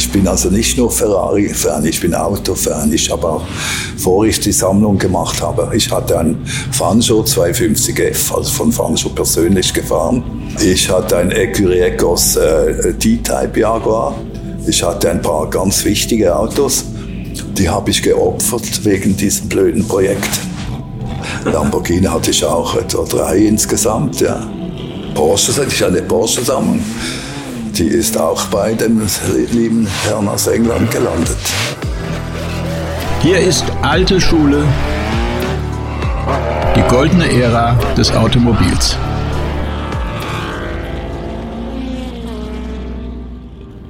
[0.00, 2.90] Ich bin also nicht nur Ferrari-Fan, ich bin Auto-Fan.
[2.90, 3.42] Ich habe auch,
[3.94, 6.42] bevor ich die Sammlung gemacht habe, ich hatte einen
[6.72, 10.24] Fanjo 250F, also von Fanjo persönlich gefahren.
[10.58, 14.16] Ich hatte einen Ecos äh, T-Type Jaguar.
[14.66, 16.82] Ich hatte ein paar ganz wichtige Autos.
[17.58, 20.30] Die habe ich geopfert wegen diesem blöden Projekt.
[21.44, 24.50] Lamborghini hatte ich auch etwa drei insgesamt, ja.
[25.14, 26.80] Porsche, ich hatte eine Porsche-Sammlung.
[27.76, 29.00] Die ist auch bei dem
[29.52, 31.38] lieben Herrn aus England gelandet.
[33.22, 34.64] Hier ist alte Schule,
[36.76, 38.96] die goldene Ära des Automobils.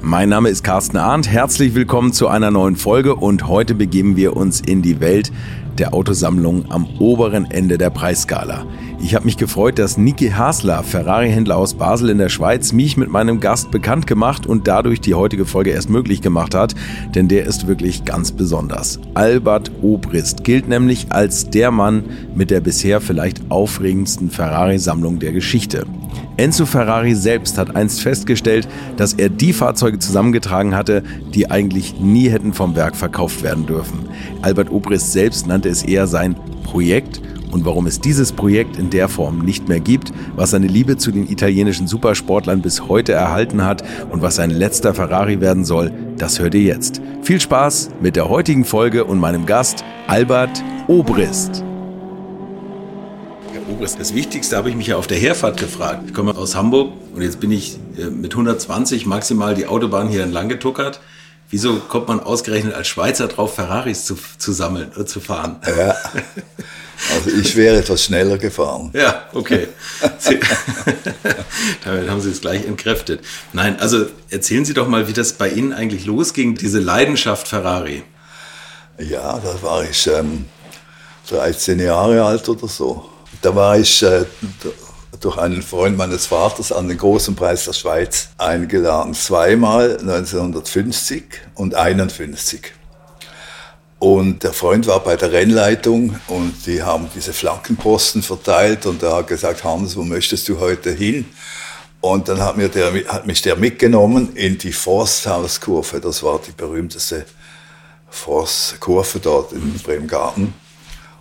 [0.00, 1.28] Mein Name ist Carsten Arndt.
[1.28, 5.32] Herzlich willkommen zu einer neuen Folge und heute begeben wir uns in die Welt
[5.79, 8.66] der Autosammlung am oberen Ende der Preisskala.
[9.02, 13.10] Ich habe mich gefreut, dass Niki Hasler, Ferrari-Händler aus Basel in der Schweiz, mich mit
[13.10, 16.74] meinem Gast bekannt gemacht und dadurch die heutige Folge erst möglich gemacht hat,
[17.15, 19.01] denn der ist wirklich ganz besonders.
[19.15, 25.87] Albert Obrist gilt nämlich als der Mann mit der bisher vielleicht aufregendsten Ferrari-Sammlung der Geschichte.
[26.37, 31.02] Enzo Ferrari selbst hat einst festgestellt, dass er die Fahrzeuge zusammengetragen hatte,
[31.34, 34.09] die eigentlich nie hätten vom Werk verkauft werden dürfen.
[34.40, 39.08] Albert Obrist selbst nannte es eher sein Projekt und warum es dieses Projekt in der
[39.08, 43.82] Form nicht mehr gibt, was seine Liebe zu den italienischen Supersportlern bis heute erhalten hat
[44.10, 47.00] und was sein letzter Ferrari werden soll, das hört ihr jetzt.
[47.22, 51.64] Viel Spaß mit der heutigen Folge und meinem Gast Albert Obrist.
[53.52, 56.04] Herr Obrist, das Wichtigste habe ich mich ja auf der Herfahrt gefragt.
[56.06, 60.22] Ich komme aus Hamburg und jetzt bin ich äh, mit 120 maximal die Autobahn hier
[60.22, 61.00] entlang getuckert.
[61.51, 65.56] Wieso kommt man ausgerechnet als Schweizer drauf, Ferraris zu, zu sammeln und zu fahren?
[65.66, 65.97] Ja.
[67.15, 68.91] Also ich wäre etwas schneller gefahren.
[68.93, 69.69] Ja, okay.
[71.84, 73.21] Damit haben Sie es gleich entkräftet.
[73.53, 78.04] Nein, also erzählen Sie doch mal, wie das bei Ihnen eigentlich losging, diese Leidenschaft Ferrari.
[78.98, 80.44] Ja, da war ich ähm,
[81.31, 83.09] 13 Jahre alt oder so.
[83.41, 84.27] Da war ich äh,
[85.19, 89.15] durch einen Freund meines Vaters an den großen Preis der Schweiz eingeladen.
[89.15, 92.72] Zweimal 1950 und 1951.
[93.99, 99.16] Und der Freund war bei der Rennleitung und die haben diese Flankenposten verteilt und er
[99.16, 101.26] hat gesagt, Hans, wo möchtest du heute hin?
[102.00, 106.00] Und dann hat, mir der, hat mich der mitgenommen in die Forsthauskurve.
[106.00, 107.26] Das war die berühmteste
[108.09, 110.54] Forstkurve dort in Bremgarten.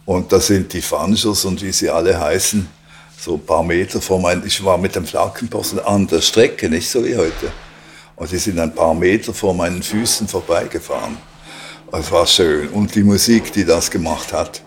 [0.06, 2.66] Und da sind die Fanschers und wie sie alle heißen,
[3.20, 6.90] so ein paar Meter vor meinem, ich war mit dem Flankenposten an der Strecke, nicht
[6.90, 7.52] so wie heute.
[8.16, 11.18] Und die sind ein paar Meter vor meinen Füßen vorbeigefahren.
[11.92, 12.70] Es war schön.
[12.70, 14.62] Und die Musik, die das gemacht hat.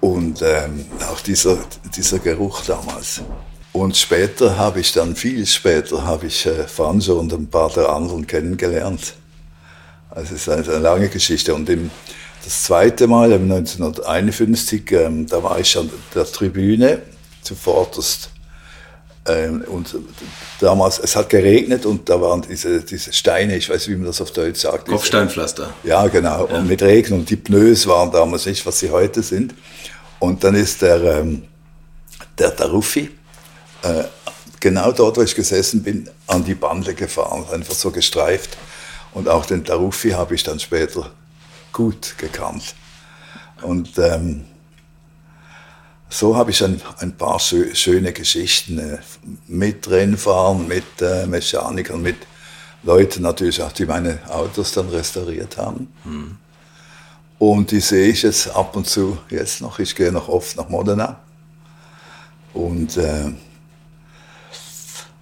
[0.00, 1.58] Und ähm, auch dieser,
[1.94, 3.20] dieser Geruch damals.
[3.72, 7.90] Und später habe ich dann, viel später, habe ich äh, Franzo und ein paar der
[7.90, 9.14] anderen kennengelernt.
[10.10, 11.54] Also es ist eine, lange Geschichte.
[11.54, 11.90] Und im,
[12.44, 17.02] das zweite Mal, 1951, ähm, da war ich an der Tribüne
[17.42, 18.30] zuvorderst
[19.28, 19.94] ähm, und
[20.60, 24.20] damals, es hat geregnet und da waren diese, diese Steine, ich weiß, wie man das
[24.20, 24.88] auf Deutsch sagt.
[24.88, 25.74] Kopfsteinpflaster.
[25.84, 26.48] Ja, genau.
[26.48, 26.56] Ja.
[26.56, 29.54] Und mit Regen und die Pneus waren damals nicht, was sie heute sind.
[30.18, 31.44] Und dann ist der, ähm,
[32.38, 33.10] der Taruffi,
[33.82, 34.04] äh,
[34.60, 38.56] genau dort, wo ich gesessen bin, an die Bande gefahren, einfach so gestreift.
[39.12, 41.10] Und auch den Taruffi habe ich dann später
[41.72, 42.74] gut gekannt.
[43.62, 44.44] Und ähm,
[46.08, 48.98] so habe ich ein, ein paar schö schöne Geschichten äh,
[49.46, 52.16] mit Rennfahren, mit äh, Mechanikern, mit
[52.82, 55.92] Leuten natürlich auch, die meine Autos dann restauriert haben.
[56.04, 56.36] Mhm.
[57.38, 59.78] Und die sehe ich jetzt ab und zu jetzt noch.
[59.78, 61.20] Ich gehe noch oft nach Modena.
[62.52, 63.32] Und äh,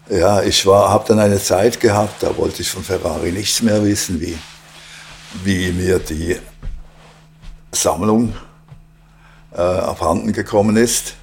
[0.08, 4.20] ja, ich habe dann eine Zeit gehabt, da wollte ich von Ferrari nichts mehr wissen,
[4.20, 4.38] wie,
[5.44, 6.38] wie mir die
[7.72, 8.34] Sammlung
[9.56, 11.14] äh, abhanden gekommen ist.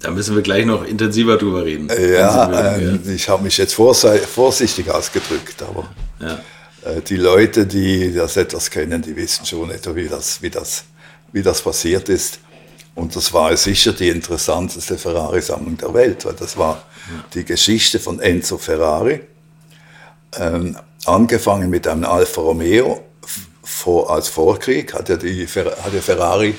[0.00, 1.88] Da müssen wir gleich noch intensiver drüber reden.
[1.88, 3.12] Ja, ähm, ja.
[3.12, 5.88] ich habe mich jetzt vorsichtig ausgedrückt, aber
[6.20, 6.38] ja.
[6.88, 10.84] äh, die Leute, die das etwas kennen, die wissen schon etwa, wie das, wie das,
[11.32, 12.38] wie das passiert ist.
[12.94, 17.24] Und das war sicher die interessanteste Ferrari-Sammlung der Welt, weil das war ja.
[17.34, 19.20] die Geschichte von Enzo Ferrari.
[20.36, 20.76] Ähm,
[21.06, 23.02] angefangen mit einem Alfa Romeo
[23.62, 26.54] vor, als Vorkrieg hat ja, die, hat ja Ferrari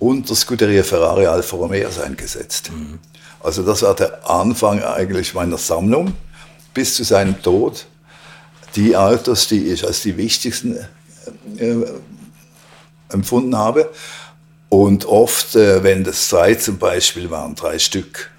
[0.00, 2.72] und der Scuderia Ferrari Alfa Romeo eingesetzt.
[2.72, 2.98] Mhm.
[3.38, 6.14] Also das war der Anfang eigentlich meiner Sammlung
[6.74, 7.86] bis zu seinem Tod.
[8.74, 10.76] Die Autos, die ich als die wichtigsten
[11.56, 11.76] äh,
[13.10, 13.90] empfunden habe.
[14.68, 18.30] Und oft, äh, wenn das drei zum Beispiel waren, drei Stück,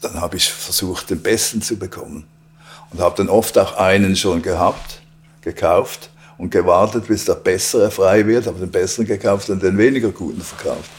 [0.00, 2.26] dann habe ich versucht, den besten zu bekommen.
[2.90, 5.02] Und habe dann oft auch einen schon gehabt,
[5.42, 10.10] gekauft und gewartet, bis der bessere frei wird, habe den besseren gekauft und den weniger
[10.10, 10.90] guten verkauft.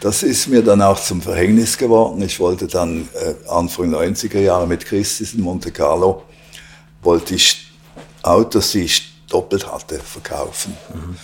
[0.00, 2.20] Das ist mir dann auch zum Verhängnis geworden.
[2.22, 6.24] Ich wollte dann äh, Anfang 90er Jahre mit Christis in Monte Carlo,
[7.02, 7.70] wollte ich
[8.22, 10.76] Autos, die ich doppelt hatte, verkaufen.
[10.92, 11.16] Mhm.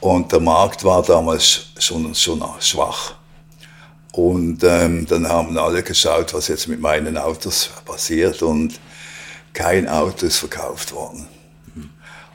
[0.00, 3.14] Und der Markt war damals schon, schon schwach.
[4.12, 8.80] Und ähm, dann haben alle geschaut, was jetzt mit meinen Autos passiert und
[9.52, 11.28] kein Auto ist verkauft worden.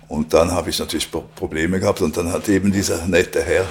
[0.07, 3.65] Und dann habe ich natürlich Probleme gehabt und dann hat eben dieser nette Herr,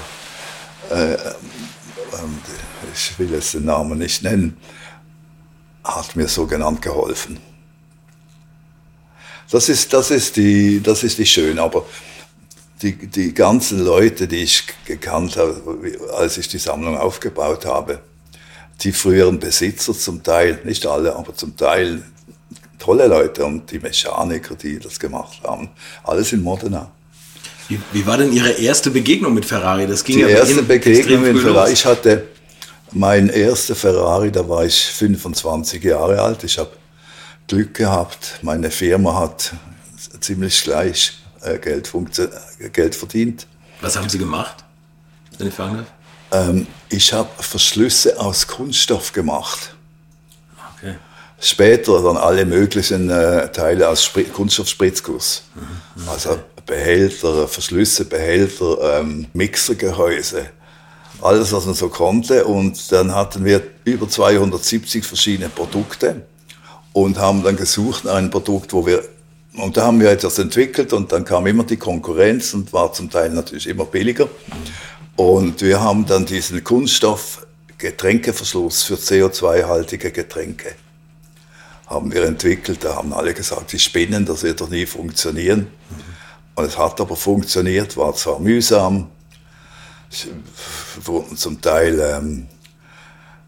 [0.91, 2.39] äh, ähm,
[2.93, 4.57] ich will jetzt den Namen nicht nennen,
[5.85, 7.39] hat mir so genannt geholfen.
[9.51, 11.87] Das ist, das ist, die, das ist die schön, aber
[12.83, 15.61] die, die ganzen Leute, die ich gekannt habe,
[16.17, 18.01] als ich die Sammlung aufgebaut habe,
[18.81, 22.03] die früheren Besitzer zum Teil, nicht alle, aber zum Teil
[22.85, 25.71] tolle Leute und die Mechaniker, die das gemacht haben,
[26.05, 26.91] alles in Modena.
[27.69, 29.87] Wie, wie, war denn Ihre erste Begegnung mit Ferrari?
[29.87, 31.73] Das ging die ja erste Begegnung mit Ferrari.
[31.73, 32.25] Ich hatte
[32.93, 36.45] mein erster Ferrari, da war ich 25 Jahre alt.
[36.45, 36.73] Ich habe
[37.49, 38.39] Glück gehabt.
[38.43, 39.55] Meine Firma hat
[40.21, 41.91] ziemlich gleich äh, Geld,
[42.73, 43.47] Geld verdient.
[43.81, 44.63] Was haben Sie gemacht,
[45.39, 46.49] wenn ich fragen darf?
[46.49, 49.74] Ähm, ich habe Verschlüsse aus Kunststoff gemacht.
[51.44, 55.43] Später dann alle möglichen äh, Teile aus Kunststoffspritzguss.
[55.55, 56.02] Mhm.
[56.02, 56.08] mhm.
[56.08, 60.46] Also Behälter, Verschlüsse, Behälter, ähm, Mixergehäuse,
[61.20, 62.46] alles, was man so konnte.
[62.46, 66.23] Und dann hatten wir über 270 verschiedene Produkte
[66.94, 69.05] und haben dann gesucht nach einem Produkt, wo wir
[69.58, 73.11] und da haben wir etwas entwickelt und dann kam immer die Konkurrenz und war zum
[73.11, 74.29] Teil natürlich immer billiger.
[75.14, 77.46] Und wir haben dann diesen Kunststoff
[77.79, 80.75] Getränkeverschluss für CO2-haltige Getränke
[81.87, 82.85] haben wir entwickelt.
[82.85, 85.69] Da haben alle gesagt, die spinnen, das wird doch nie funktionieren.
[86.55, 89.09] Und es hat aber funktioniert, war zwar mühsam,
[91.03, 92.47] wurden zum Teil ähm,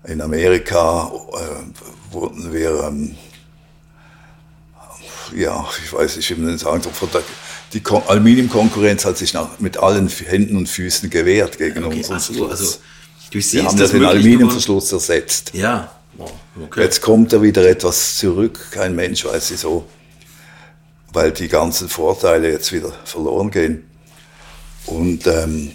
[0.07, 3.17] in Amerika äh, wurden wir, ähm,
[5.35, 7.23] ja, ich weiß nicht, wie man sagen soll,
[7.73, 12.51] die Aluminiumkonkurrenz hat sich nach, mit allen Händen und Füßen gewehrt gegen okay, unseren Verschluss.
[12.51, 12.79] Also,
[13.33, 15.51] wir haben das den Aluminiumverschluss ersetzt.
[15.53, 15.96] Ja.
[16.65, 16.83] Okay.
[16.83, 18.59] Jetzt kommt da wieder etwas zurück.
[18.71, 19.87] Kein Mensch weiß wieso
[21.17, 23.89] weil die ganzen Vorteile jetzt wieder verloren gehen.
[24.85, 25.73] Und ähm,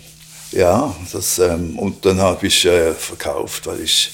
[0.51, 4.11] ja, das, ähm, und dann habe ich äh, verkauft, weil ich,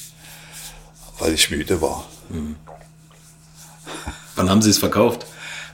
[1.19, 2.05] weil ich müde war.
[2.29, 2.55] Mhm.
[4.35, 5.25] Wann haben Sie es verkauft?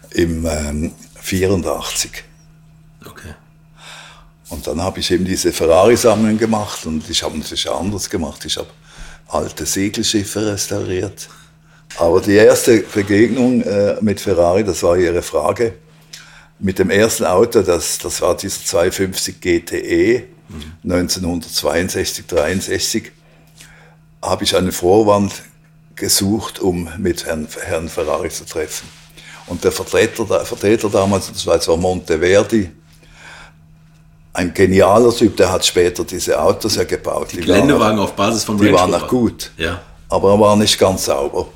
[0.10, 0.92] Im ähm,
[1.22, 2.24] 84.
[3.06, 3.36] Okay.
[4.50, 8.44] Und dann habe ich eben diese Ferrari-Sammlung gemacht und ich habe natürlich anders gemacht.
[8.46, 8.70] Ich habe
[9.28, 11.30] alte Segelschiffe restauriert.
[11.98, 15.74] Aber die erste Begegnung äh, mit Ferrari, das war Ihre Frage,
[16.60, 20.92] mit dem ersten Auto, das, das war dieser 250 GTE, mhm.
[20.92, 23.12] 1962, 63,
[24.22, 25.44] habe ich einen Vorwand
[25.96, 28.88] gesucht, um mit Herrn, Herrn Ferrari zu treffen.
[29.48, 32.72] Und der Vertreter, der Vertreter damals, das war, Monteverdi,
[34.34, 37.32] ein genialer Typ, der hat später diese Autos ja gebaut.
[37.32, 39.80] Die, die Geländewagen auf Basis von Range Die waren auch gut, ja.
[40.10, 41.48] aber er war nicht ganz sauber.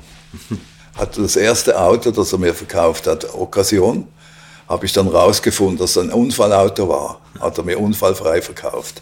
[0.94, 4.06] Hatte das erste Auto, das er mir verkauft hat, Occasion,
[4.68, 7.20] habe ich dann rausgefunden, dass es ein Unfallauto war.
[7.40, 9.00] Hat er mir unfallfrei verkauft.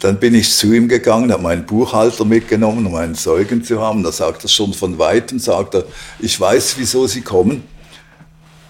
[0.00, 4.02] Dann bin ich zu ihm gegangen, habe meinen Buchhalter mitgenommen, um einen Zeugen zu haben.
[4.02, 5.84] Da sagt er schon von weitem, sagt er,
[6.18, 7.62] ich weiß, wieso Sie kommen.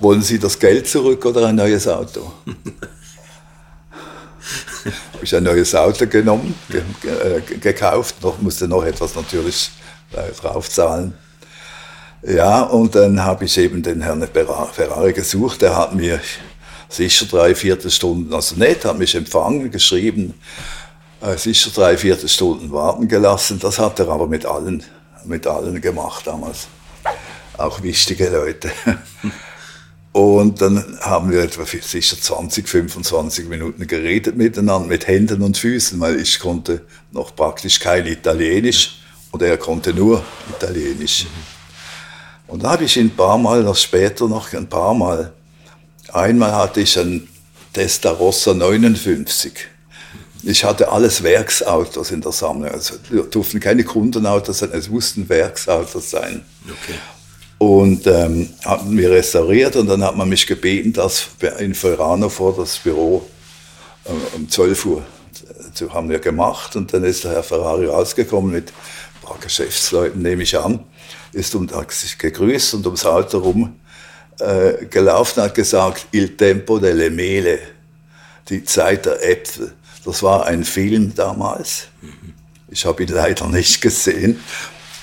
[0.00, 2.32] Wollen Sie das Geld zurück oder ein neues Auto?
[5.12, 9.70] habe ich ein neues Auto genommen, ge ge gekauft, noch, musste noch etwas natürlich
[10.12, 11.14] äh, draufzahlen.
[12.22, 15.62] Ja, und dann habe ich eben den Herrn Ferrari gesucht.
[15.62, 16.20] Der hat mir
[16.88, 20.34] sicher drei Viertelstunden, also nett, hat mich empfangen, geschrieben,
[21.20, 23.58] äh, sicher drei Viertelstunden warten gelassen.
[23.60, 24.82] Das hat er aber mit allen,
[25.24, 26.66] mit allen gemacht damals.
[27.56, 28.70] Auch wichtige Leute.
[30.18, 36.00] Und dann haben wir etwa sicher 20, 25 Minuten geredet miteinander, mit Händen und Füßen,
[36.00, 36.80] weil ich konnte
[37.12, 38.98] noch praktisch kein Italienisch
[39.30, 41.26] und er konnte nur Italienisch.
[42.48, 45.32] Und da habe ich ihn ein paar Mal, noch später noch ein paar Mal,
[46.12, 47.28] einmal hatte ich einen
[47.72, 49.52] Testarossa 59.
[50.42, 52.72] Ich hatte alles Werksautos in der Sammlung.
[52.72, 52.96] Also
[53.30, 56.44] durften keine Kundenautos sein, es mussten Werksautos sein.
[56.64, 56.98] Okay.
[57.58, 62.54] Und ähm, hatten wir restauriert und dann hat man mich gebeten, das in Ferrano vor
[62.56, 63.28] das Büro
[64.04, 65.02] äh, um 12 Uhr
[65.74, 66.76] zu haben wir gemacht.
[66.76, 70.84] Und dann ist der Herr Ferrari rausgekommen mit ein paar Geschäftsleuten, nehme ich an
[71.32, 73.76] ist und hat sich gegrüßt und ums Auto rum
[74.40, 77.58] äh, gelaufen, hat gesagt, Il tempo delle mele,
[78.48, 79.72] die Zeit der Äpfel.
[80.04, 81.88] Das war ein Film damals.
[82.68, 84.40] Ich habe ihn leider nicht gesehen.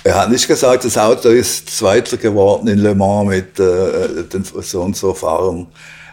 [0.06, 4.44] Er hat nicht gesagt, das Auto ist Zweiter geworden in Le Mans mit äh, den
[4.44, 5.66] so und so Fahrern.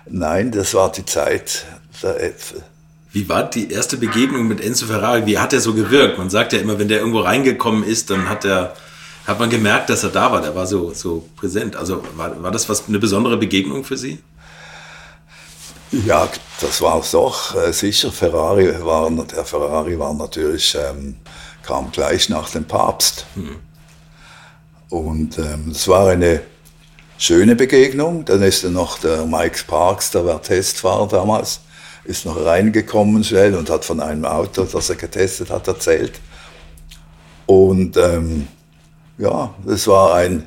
[0.08, 1.66] Nein, das war die Zeit
[2.02, 2.62] der Äpfel.
[3.12, 5.26] Wie war die erste Begegnung mit Enzo Ferrari?
[5.26, 6.16] Wie hat er so gewirkt?
[6.16, 8.75] Man sagt ja immer, wenn der irgendwo reingekommen ist, dann hat er
[9.26, 10.40] hat man gemerkt, dass er da war.
[10.40, 11.76] Der war so, so präsent.
[11.76, 14.20] Also war, war das was eine besondere Begegnung für Sie?
[15.90, 16.30] Ja,
[16.62, 17.54] das war es doch.
[17.54, 21.16] Äh, sicher, Ferrari war, der Ferrari war natürlich, ähm,
[21.62, 23.26] kam gleich nach dem Papst.
[23.34, 23.56] Hm.
[24.92, 26.42] Und ähm, es war eine
[27.16, 28.26] schöne Begegnung.
[28.26, 31.61] Dann ist dann noch der Mike Parks, der war Testfahrer damals,
[32.04, 36.20] ist noch reingekommen schnell und hat von einem Auto, das er getestet hat, erzählt.
[37.46, 38.49] Und ähm,
[39.16, 40.44] ja, es war ein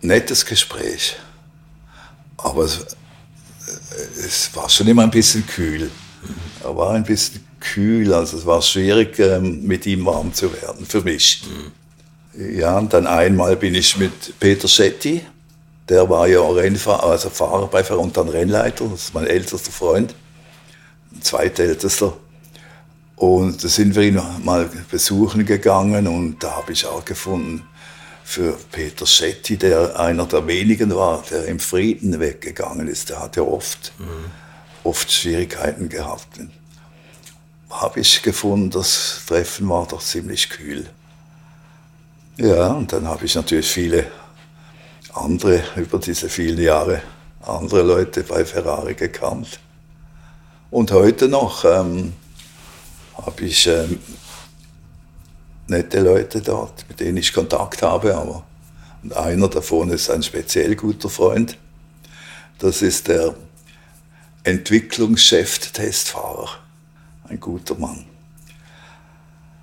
[0.00, 1.16] nettes Gespräch.
[2.36, 2.86] Aber es,
[4.24, 5.90] es war schon immer ein bisschen kühl.
[6.62, 10.86] Er war ein bisschen kühl, also es war schwierig, ähm, mit ihm warm zu werden,
[10.86, 11.42] für mich.
[12.38, 15.22] Ja, und dann einmal bin ich mit Peter Schetti,
[15.88, 19.72] der war ja Rennfahrer, also Fahrer bei Ferrari und dann Rennleiter, das ist mein ältester
[19.72, 20.14] Freund,
[21.20, 22.16] zweitältester.
[23.16, 27.66] Und da sind wir ihn mal besuchen gegangen und da habe ich auch gefunden,
[28.22, 33.36] für Peter Schetti, der einer der wenigen war, der im Frieden weggegangen ist, der hat
[33.36, 34.30] ja oft, mhm.
[34.84, 36.38] oft Schwierigkeiten gehabt.
[37.68, 40.88] Habe ich gefunden, das Treffen war doch ziemlich kühl.
[42.40, 44.06] Ja, und dann habe ich natürlich viele
[45.12, 47.02] andere, über diese vielen Jahre,
[47.42, 49.58] andere Leute bei Ferrari gekannt.
[50.70, 52.12] Und heute noch ähm,
[53.16, 53.98] habe ich ähm,
[55.66, 58.44] nette Leute dort, mit denen ich Kontakt habe, aber
[59.02, 61.58] und einer davon ist ein speziell guter Freund.
[62.60, 63.34] Das ist der
[64.44, 66.50] Entwicklungschef-Testfahrer,
[67.28, 68.04] ein guter Mann.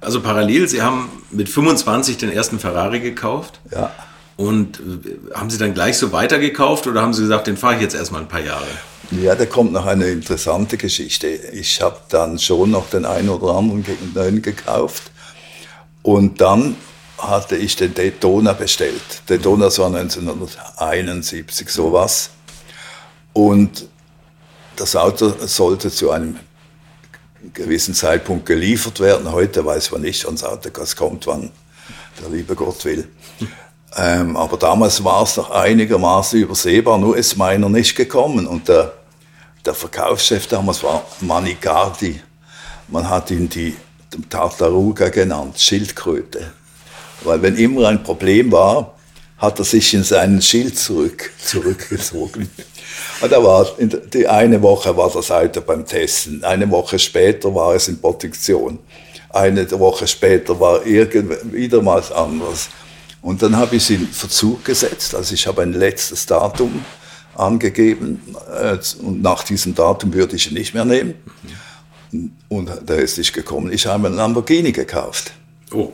[0.05, 3.59] Also parallel, Sie haben mit 25 den ersten Ferrari gekauft.
[3.71, 3.91] Ja.
[4.37, 7.81] Und äh, haben Sie dann gleich so weitergekauft oder haben Sie gesagt, den fahre ich
[7.81, 8.67] jetzt erstmal ein paar Jahre?
[9.11, 11.27] Ja, da kommt noch eine interessante Geschichte.
[11.27, 15.11] Ich habe dann schon noch den einen oder anderen neuen gekauft.
[16.01, 16.75] Und dann
[17.17, 19.01] hatte ich den Daytona bestellt.
[19.27, 22.29] Daytona war 1971 sowas.
[23.33, 23.87] Und
[24.75, 26.37] das Auto sollte zu einem
[27.53, 29.31] gewissen Zeitpunkt geliefert werden.
[29.31, 31.51] Heute weiß man nicht, wann das Auto kommt, wann
[32.21, 33.07] der liebe Gott will.
[33.97, 38.45] Ähm, aber damals war es noch einigermaßen übersehbar, nur ist meiner nicht gekommen.
[38.45, 38.91] Und der,
[39.65, 42.19] der Verkaufschef damals war Manigardi.
[42.89, 43.73] Man hat ihn die
[44.29, 46.51] Tartaruga genannt, Schildkröte.
[47.21, 48.94] Weil wenn immer ein Problem war,
[49.37, 52.49] hat er sich in seinen Schild zurück, zurückgezogen.
[53.21, 57.75] Und da war, die eine Woche war das Auto beim Testen, eine Woche später war
[57.75, 58.79] es in Protektion,
[59.29, 62.69] eine Woche später war wieder mal anders.
[63.21, 66.85] Und dann habe ich es in Verzug gesetzt, also ich habe ein letztes Datum
[67.35, 68.21] angegeben
[68.61, 71.15] äh, und nach diesem Datum würde ich ihn nicht mehr nehmen.
[72.47, 73.73] Und der ist nicht gekommen.
[73.73, 75.33] Ich habe einen Lamborghini gekauft.
[75.71, 75.91] Oh.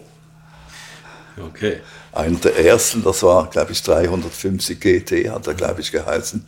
[1.47, 1.79] Okay.
[2.13, 6.45] Einer der ersten, das war, glaube ich, 350 GT, hat er, glaube ich, geheißen.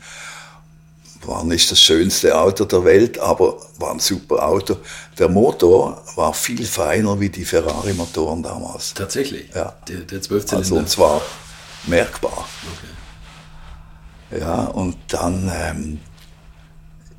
[1.25, 4.77] War nicht das schönste Auto der Welt, aber war ein super Auto.
[5.17, 8.93] Der Motor war viel feiner wie die Ferrari-Motoren damals.
[8.93, 9.49] Tatsächlich?
[9.55, 9.73] Ja.
[9.87, 10.57] Der, der 12 Zylinder?
[10.57, 11.21] Also, und zwar
[11.87, 12.45] merkbar.
[12.75, 14.41] Okay.
[14.41, 15.99] Ja, und dann ähm,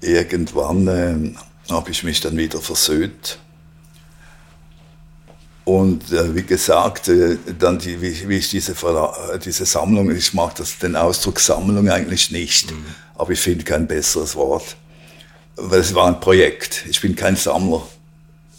[0.00, 1.38] irgendwann ähm,
[1.70, 3.38] habe ich mich dann wieder versöhnt.
[5.64, 10.34] Und äh, wie gesagt, äh, dann die, wie, wie ich diese, äh, diese Sammlung, ich
[10.34, 12.70] mag das, den Ausdruck Sammlung eigentlich nicht.
[12.70, 14.76] Mhm aber ich finde kein besseres Wort.
[15.56, 16.84] Weil es war ein Projekt.
[16.88, 17.86] Ich bin kein Sammler.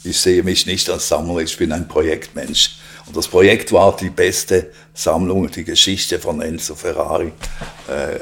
[0.03, 2.77] Ich sehe mich nicht als Sammler, ich bin ein Projektmensch.
[3.05, 7.31] Und das Projekt war die beste Sammlung, die Geschichte von Enzo Ferrari
[7.88, 8.19] äh,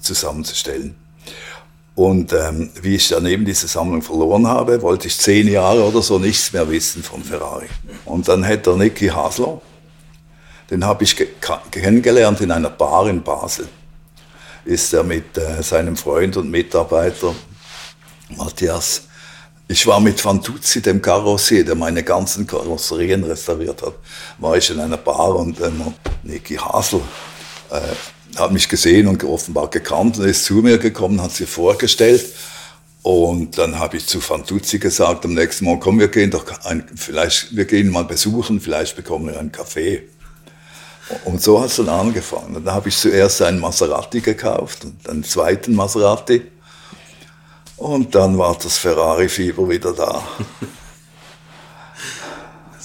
[0.00, 0.96] zusammenzustellen.
[1.94, 6.02] Und ähm, wie ich dann eben diese Sammlung verloren habe, wollte ich zehn Jahre oder
[6.02, 7.68] so nichts mehr wissen von Ferrari.
[8.04, 9.60] Und dann hätte der Niki Hasler,
[10.70, 11.16] den habe ich
[11.70, 13.68] kennengelernt in einer Bar in Basel
[14.64, 17.34] ist er mit äh, seinem Freund und Mitarbeiter
[18.30, 19.02] Matthias.
[19.68, 23.94] Ich war mit Fantuzzi, dem Karossier, der meine ganzen Karosserien restauriert hat,
[24.38, 25.70] war ich in einer Bar und äh,
[26.22, 27.00] Niki Hasel
[27.70, 27.80] äh,
[28.36, 32.24] hat mich gesehen und offenbar gekannt und ist zu mir gekommen, hat sich vorgestellt.
[33.02, 36.84] Und dann habe ich zu Fantuzzi gesagt, am nächsten Morgen, komm, wir gehen doch ein,
[36.96, 40.02] vielleicht, wir gehen mal besuchen, vielleicht bekommen wir einen Kaffee.
[41.24, 42.56] Und so hat es dann angefangen.
[42.56, 46.42] Und da habe ich zuerst einen Maserati gekauft und einen zweiten Maserati.
[47.76, 50.26] Und dann war das Ferrari-Fieber wieder da.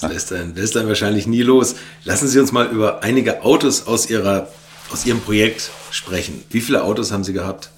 [0.00, 1.76] Das lässt einen, lässt einen wahrscheinlich nie los.
[2.04, 4.48] Lassen Sie uns mal über einige Autos aus, Ihrer,
[4.90, 6.44] aus Ihrem Projekt sprechen.
[6.50, 7.70] Wie viele Autos haben Sie gehabt?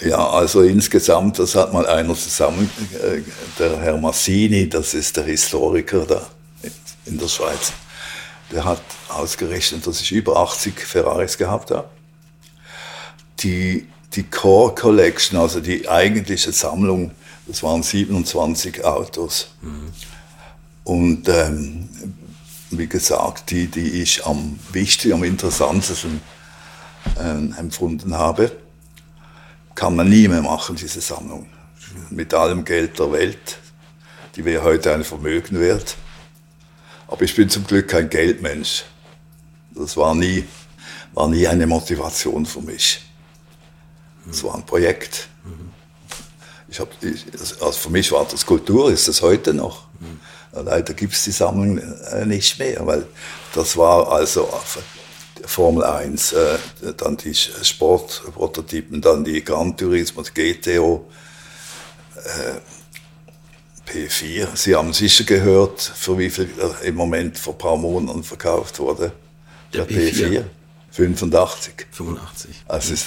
[0.00, 2.70] Ja, also insgesamt, das hat mal einer zusammen,
[3.02, 3.22] äh,
[3.58, 6.26] der Herr Massini, das ist der Historiker da
[7.06, 7.72] in der Schweiz,
[8.52, 11.88] der hat ausgerechnet, dass ich über 80 Ferraris gehabt habe.
[13.40, 17.12] Die, die Core Collection, also die eigentliche Sammlung,
[17.46, 19.48] das waren 27 Autos.
[19.62, 19.92] Mhm.
[20.84, 21.87] Und ähm,
[22.70, 26.20] wie gesagt, die, die ich am wichtigsten, am interessantesten
[27.16, 28.52] äh, empfunden habe,
[29.74, 31.46] kann man nie mehr machen, diese Sammlung.
[32.10, 33.58] Mit allem Geld der Welt,
[34.36, 35.96] die wäre heute ein Vermögen wert.
[37.06, 38.84] Aber ich bin zum Glück kein Geldmensch.
[39.70, 40.44] Das war nie,
[41.14, 43.00] war nie eine Motivation für mich.
[44.30, 45.28] Es war ein Projekt.
[46.68, 47.24] Ich hab, ich,
[47.62, 49.86] also für mich war das Kultur, ist das heute noch.
[50.62, 53.06] Leider gibt es die Sammlung äh, nicht mehr, weil
[53.54, 54.48] das war also
[55.44, 56.58] Formel 1, äh,
[56.96, 61.06] dann die Sportprototypen, dann die Gran Turismo, GTO,
[62.16, 64.48] äh, P4.
[64.54, 66.50] Sie haben sicher gehört, für wie viel
[66.82, 69.12] im Moment vor ein paar Monaten verkauft wurde.
[69.72, 70.12] Der, Der P4.
[70.12, 70.44] P4.
[70.90, 71.86] 85.
[71.92, 72.50] 85.
[72.66, 73.06] Also ist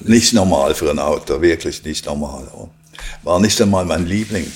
[0.00, 2.48] nicht normal für ein Auto, wirklich nicht normal.
[3.22, 4.50] War nicht einmal mein Liebling.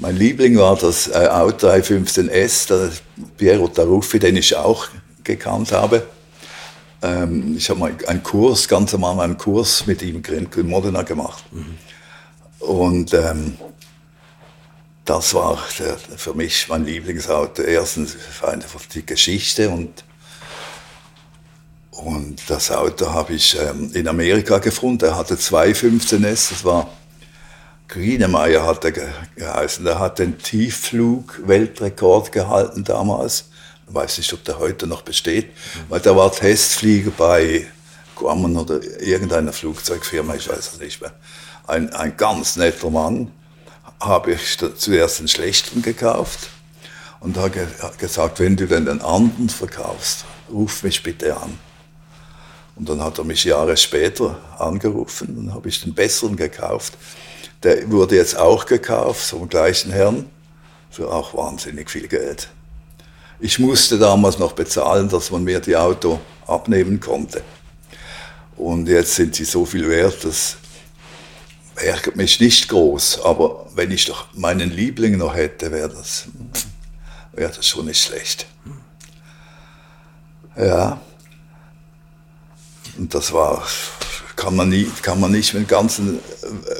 [0.00, 2.90] Mein Liebling war das äh, Auto 315S, der
[3.36, 4.86] Piero Taruffi, den ich auch
[5.24, 6.06] gekannt habe.
[7.02, 11.02] Ähm, ich habe mal einen Kurs, ganz am Anfang einen Kurs mit ihm in Modena
[11.02, 11.44] gemacht.
[11.50, 11.78] Mhm.
[12.60, 13.56] Und ähm,
[15.04, 17.62] das war der, für mich mein Lieblingsauto.
[17.62, 20.04] Erstens einfach die Geschichte und
[21.90, 25.04] und das Auto habe ich ähm, in Amerika gefunden.
[25.04, 26.50] Er hatte zwei 15S.
[26.50, 26.88] Das war
[27.88, 29.84] Grienemeyer hat er geheißen.
[29.84, 33.46] Der hat den Tiefflug-Weltrekord gehalten damals.
[33.88, 35.50] Ich weiß nicht, ob der heute noch besteht,
[35.88, 37.66] weil der war Testflieger bei
[38.14, 41.12] Guammen oder irgendeiner Flugzeugfirma, ich weiß es nicht mehr.
[41.66, 43.30] Ein, ein ganz netter Mann.
[44.00, 46.50] Habe ich zuerst den schlechten gekauft
[47.20, 51.58] und habe gesagt, wenn du denn den anderen verkaufst, ruf mich bitte an.
[52.76, 56.96] Und dann hat er mich Jahre später angerufen und habe ich den besseren gekauft.
[57.62, 60.30] Der wurde jetzt auch gekauft vom gleichen Herrn
[60.90, 62.48] für auch wahnsinnig viel Geld.
[63.40, 67.42] Ich musste damals noch bezahlen, dass man mir die Auto abnehmen konnte.
[68.56, 70.56] Und jetzt sind sie so viel wert, das
[71.76, 73.22] ärgert mich nicht groß.
[73.22, 76.26] Aber wenn ich doch meinen Liebling noch hätte, wäre das,
[77.32, 78.46] wär das schon nicht schlecht.
[80.56, 81.00] Ja.
[82.96, 83.64] Und das war,
[84.38, 86.20] kann man, nie, kann man nicht mit dem ganzen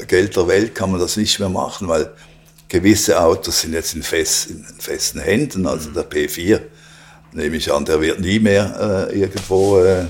[0.07, 2.13] Geld der Welt kann man das nicht mehr machen, weil
[2.69, 6.61] gewisse Autos sind jetzt in, fest, in festen Händen, also der P4,
[7.33, 10.05] nehme ich an, der wird nie mehr äh, irgendwo äh,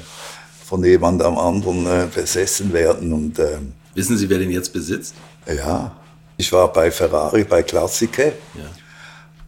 [0.67, 3.15] von jemandem anderen äh, besessen werden.
[3.15, 5.15] Und, ähm, Wissen Sie, wer den jetzt besitzt?
[5.47, 5.97] Ja,
[6.37, 8.35] ich war bei Ferrari, bei Classiche.
[8.55, 8.65] Ja.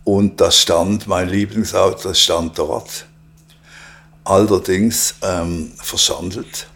[0.04, 3.04] Und das stand, mein Lieblingsauto, das stand dort.
[4.24, 6.69] Allerdings ähm, verschandelt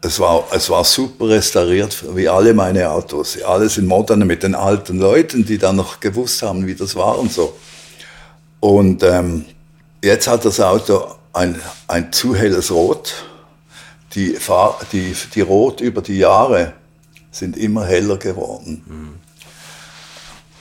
[0.00, 3.40] es war, es war super restauriert, wie alle meine Autos.
[3.42, 7.18] Alles in Moderne mit den alten Leuten, die dann noch gewusst haben, wie das war
[7.18, 7.58] und so.
[8.60, 9.44] Und ähm,
[10.02, 13.24] jetzt hat das Auto ein, ein zu helles Rot.
[14.14, 16.74] Die, Fahr die, die Rot über die Jahre
[17.30, 18.82] sind immer heller geworden.
[18.86, 19.14] Mhm.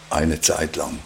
[0.10, 1.00] Eine Zeit lang.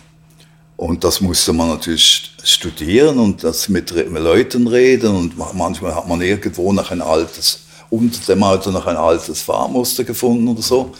[0.77, 6.21] Und das musste man natürlich studieren und das mit Leuten reden und manchmal hat man
[6.21, 7.59] irgendwo noch ein altes
[7.91, 10.95] unter dem Auto noch ein altes Fahrmuster gefunden oder so.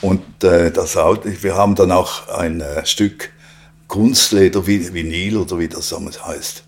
[0.00, 3.30] Und äh, das Auto, wir haben dann auch ein äh, Stück
[3.88, 6.62] Kunstleder, Vinyl oder wie das heißt,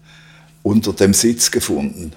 [0.63, 2.13] unter dem Sitz gefunden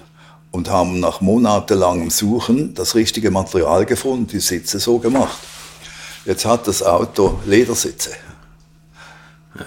[0.50, 5.38] und haben nach monatelangem Suchen das richtige Material gefunden, die Sitze so gemacht.
[6.24, 8.12] Jetzt hat das Auto Ledersitze.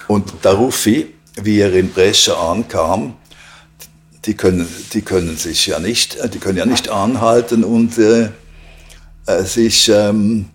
[0.08, 3.14] Und der Ruffi, wie er in Brescia ankam,
[4.28, 8.30] die können, die können sich ja nicht, die können ja nicht anhalten und äh,
[9.26, 10.50] äh, sich ähm,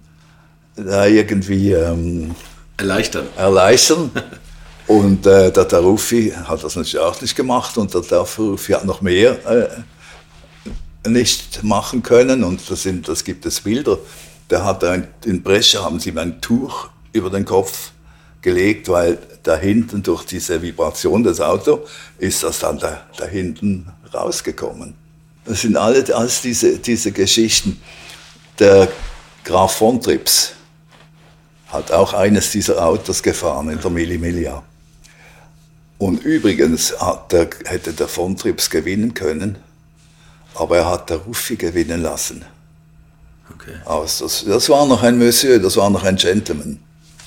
[0.76, 2.34] da irgendwie ähm,
[2.76, 3.26] erleichtern.
[3.36, 4.10] erleichtern.
[4.86, 9.00] und äh, der Taruffi hat das natürlich auch nicht gemacht und der Taruffi hat noch
[9.00, 13.98] mehr äh, nicht machen können und das, sind, das gibt es Bilder.
[14.50, 17.92] Der hat ein, in Brescia haben sie ihm ein Tuch über den Kopf
[18.42, 23.86] gelegt, weil da hinten durch diese Vibration des Autos ist das dann da, da hinten
[24.12, 24.94] rausgekommen.
[25.44, 27.80] Das sind alle, alles diese, diese Geschichten.
[28.58, 28.88] Der
[29.44, 30.52] Graf von Trips
[31.68, 34.62] hat auch eines dieser Autos gefahren in der Milli Millia.
[35.98, 36.94] Und übrigens
[37.30, 39.56] der, hätte der von Trips gewinnen können,
[40.54, 42.44] aber er hat der Ruffi gewinnen lassen.
[43.54, 43.74] Okay.
[43.84, 46.78] Also das, das, war noch ein Monsieur, das war noch ein Gentleman.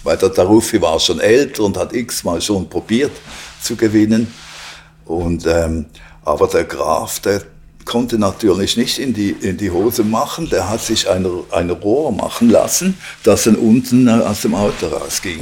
[0.06, 3.12] Weil der Taruffi war schon älter und hat x-mal schon probiert
[3.60, 4.32] zu gewinnen.
[5.04, 5.88] Und, ähm,
[6.24, 7.42] aber der Graf, der
[7.86, 10.48] konnte natürlich nicht in die, in die Hose machen.
[10.50, 15.40] Der hat sich ein, ein Rohr machen lassen, das dann unten aus dem Auto rausging.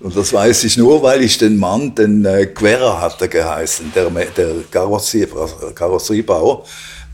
[0.00, 3.92] Und das weiß ich nur, weil ich den Mann, den äh, Guerra hat er geheißen,
[3.94, 5.28] der, der Karosserie,
[5.74, 6.64] Karosseriebauer,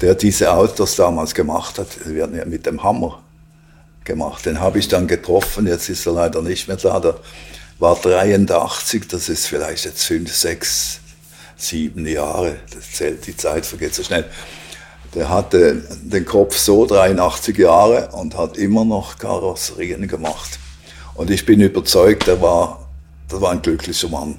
[0.00, 1.88] der diese Autos damals gemacht hat,
[2.46, 3.22] mit dem Hammer
[4.08, 4.44] gemacht.
[4.46, 6.98] Den habe ich dann getroffen, jetzt ist er leider nicht mehr da.
[6.98, 7.14] Der
[7.78, 10.98] war 83, das ist vielleicht jetzt fünf, sechs,
[11.56, 12.56] sieben Jahre.
[12.74, 14.24] Das zählt, die Zeit vergeht so schnell.
[15.14, 20.58] Der hatte den Kopf so 83 Jahre und hat immer noch Karosserien gemacht.
[21.14, 22.88] Und ich bin überzeugt, der war,
[23.30, 24.38] der war ein glücklicher Mann.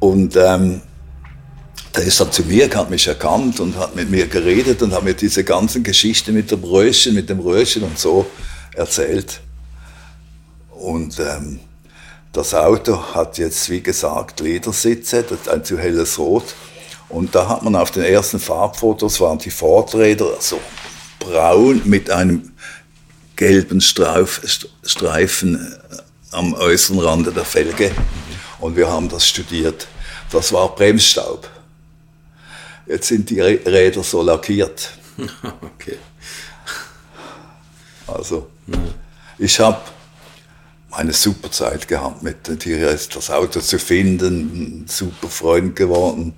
[0.00, 0.80] Und ähm,
[1.96, 5.02] der ist dann zu mir, hat mich erkannt und hat mit mir geredet und hat
[5.02, 8.26] mir diese ganzen Geschichten mit dem Röhrchen, mit dem Röhrchen und so
[8.74, 9.40] erzählt.
[10.70, 11.60] Und ähm,
[12.32, 16.54] das Auto hat jetzt, wie gesagt, Ledersitze, das ist ein zu helles Rot.
[17.08, 20.60] Und da hat man auf den ersten Farbfotos waren die Vorträder so
[21.18, 22.52] braun mit einem
[23.34, 24.40] gelben Streif,
[24.84, 25.96] Streifen äh,
[26.30, 27.90] am äußeren Rande der Felge.
[28.60, 29.88] Und wir haben das studiert.
[30.30, 31.48] Das war Bremsstaub.
[32.86, 34.90] Jetzt sind die Räder so lackiert.
[35.62, 35.98] okay.
[38.06, 38.48] Also,
[39.38, 39.80] ich habe
[40.90, 46.34] eine super Zeit gehabt, mit das Auto zu finden, ein super Freund geworden.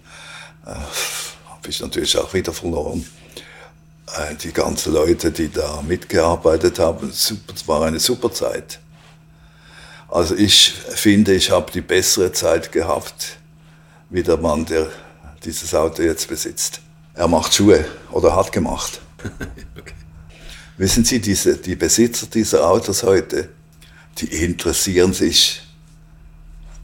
[0.66, 3.06] Äh, habe ich natürlich auch wieder verloren.
[4.16, 8.78] Äh, die ganzen Leute, die da mitgearbeitet haben, super, es war eine super Zeit.
[10.08, 13.38] Also ich finde, ich habe die bessere Zeit gehabt,
[14.10, 14.90] wie der Mann, der
[15.44, 16.80] dieses Auto jetzt besitzt.
[17.14, 19.00] Er macht Schuhe oder hat gemacht.
[19.78, 19.94] okay.
[20.78, 23.48] Wissen Sie, diese, die Besitzer dieser Autos heute,
[24.18, 25.62] die interessieren sich.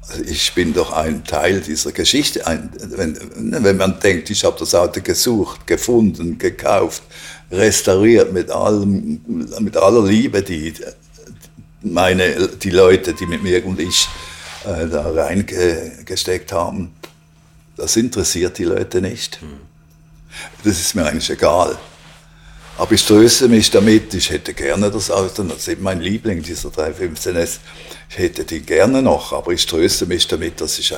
[0.03, 2.47] Also ich bin doch ein Teil dieser Geschichte.
[2.47, 3.17] Ein, wenn,
[3.65, 7.03] wenn man denkt, ich habe das Auto gesucht, gefunden, gekauft,
[7.51, 9.21] restauriert mit, allem,
[9.61, 10.75] mit aller Liebe, die
[11.83, 14.09] meine, die Leute, die mit mir und ich
[14.65, 16.93] äh, da reingesteckt haben,
[17.79, 19.39] das interessiert die Leute nicht.
[20.65, 21.79] Das ist mir eigentlich egal.
[22.77, 26.43] Aber ich tröste mich damit, ich hätte gerne das Auto, das ist eben mein Liebling,
[26.43, 27.59] dieser 315S.
[28.11, 30.95] Ich hätte die gerne noch, aber ich tröste mich damit, dass ich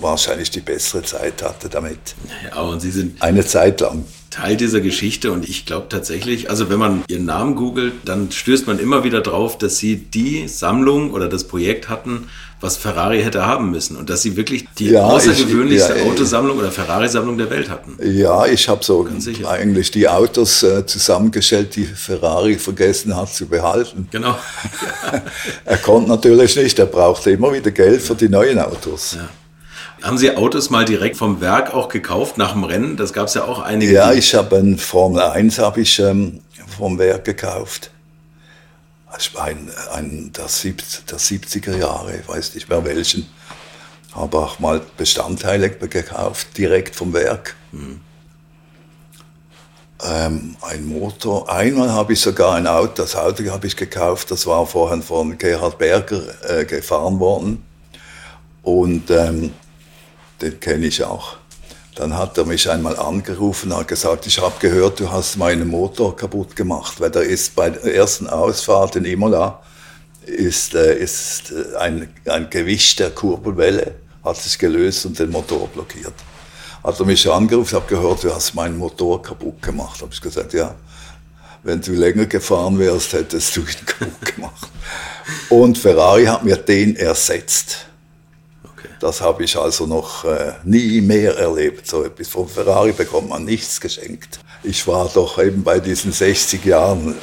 [0.00, 2.14] wahrscheinlich die bessere Zeit hatte damit.
[2.50, 4.04] Ja, und Sie sind eine Zeit lang.
[4.34, 8.66] Teil dieser Geschichte und ich glaube tatsächlich, also wenn man Ihren Namen googelt, dann stößt
[8.66, 12.28] man immer wieder drauf, dass Sie die Sammlung oder das Projekt hatten,
[12.60, 16.58] was Ferrari hätte haben müssen und dass Sie wirklich die ja, außergewöhnlichste ich, ja, Autosammlung
[16.58, 17.96] oder Ferrari-Sammlung der Welt hatten.
[18.02, 19.06] Ja, ich habe so
[19.46, 24.08] eigentlich die Autos äh, zusammengestellt, die Ferrari vergessen hat zu behalten.
[24.10, 24.36] Genau.
[25.64, 29.14] er konnte natürlich nicht, er brauchte immer wieder Geld für die neuen Autos.
[29.16, 29.28] Ja.
[30.04, 32.98] Haben Sie Autos mal direkt vom Werk auch gekauft nach dem Rennen?
[32.98, 33.90] Das gab es ja auch einige.
[33.90, 36.40] Ja, ich habe ein Formel 1 habe ich ähm,
[36.76, 37.90] vom Werk gekauft.
[39.38, 43.26] Ein, ein der, 70, der 70er Jahre, ich weiß nicht mehr welchen.
[44.14, 47.56] Habe auch mal Bestandteile gekauft, direkt vom Werk.
[47.72, 48.00] Mhm.
[50.04, 51.50] Ähm, ein Motor.
[51.50, 55.38] Einmal habe ich sogar ein Auto, das Auto habe ich gekauft, das war vorhin von
[55.38, 57.64] Gerhard Berger äh, gefahren worden.
[58.62, 59.52] Und ähm,
[60.44, 61.36] den kenne ich auch.
[61.94, 65.68] Dann hat er mich einmal angerufen und hat gesagt, ich habe gehört, du hast meinen
[65.68, 69.62] Motor kaputt gemacht, weil der ist bei der ersten Ausfahrt in Imola
[70.26, 75.68] ist, äh, ist äh, ein, ein Gewicht der Kurbelwelle hat sich gelöst und den Motor
[75.68, 76.14] blockiert.
[76.82, 80.00] Hat er mich angerufen, habe gehört, du hast meinen Motor kaputt gemacht.
[80.00, 80.74] Habe ich gesagt, ja,
[81.62, 84.68] wenn du länger gefahren wärst, hättest du ihn kaputt gemacht.
[85.48, 87.86] Und Ferrari hat mir den ersetzt.
[89.04, 91.86] Das habe ich also noch äh, nie mehr erlebt.
[91.86, 94.38] So etwas von Ferrari bekommt man nichts geschenkt.
[94.62, 97.14] Ich war doch eben bei diesen 60 Jahren,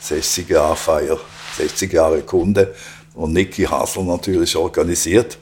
[0.00, 1.18] 60 Jahre Feier,
[1.58, 2.74] 60 Jahre Kunde
[3.12, 5.36] und Niki Hasler natürlich organisiert.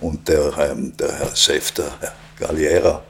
[0.00, 3.00] Und der, ähm, der Herr Chef, der Herr Galliera,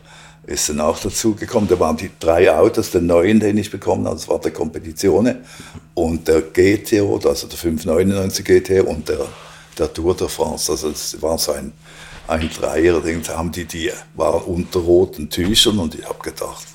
[0.47, 1.69] ist dann auch dazu gekommen.
[1.69, 5.43] Da waren die drei Autos, der neuen, den ich bekommen habe, das war der Competizione
[5.95, 9.27] und der GTO, also der 599 GTO und der,
[9.79, 10.71] der Tour de France.
[10.71, 11.73] Also das war so ein,
[12.31, 16.67] ein Dreier, den haben die, die waren unter roten Tüchern und ich habe gedacht,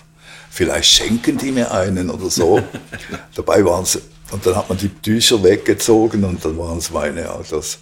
[0.49, 2.61] vielleicht schenken die mir einen oder so.
[3.35, 7.31] Dabei waren sie, und dann hat man die Tücher weggezogen und dann waren es meine
[7.31, 7.79] Autos.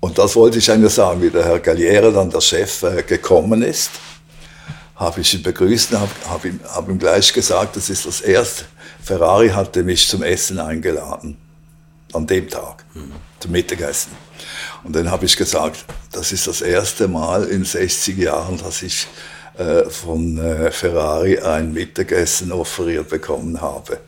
[0.00, 3.62] Und das wollte ich eigentlich sagen, wie der Herr Galliere, dann der Chef, äh, gekommen
[3.62, 3.90] ist
[4.96, 8.20] habe ich ihn begrüßt und habe hab ihm, hab ihm gleich gesagt, das ist das
[8.20, 8.64] erste.
[9.02, 11.36] Ferrari hatte mich zum Essen eingeladen.
[12.12, 12.84] An dem Tag.
[12.94, 13.12] Mhm.
[13.40, 14.12] Zum Mittagessen.
[14.84, 19.06] Und dann habe ich gesagt, das ist das erste Mal in 60 Jahren, dass ich
[19.56, 23.98] äh, von äh, Ferrari ein Mittagessen offeriert bekommen habe.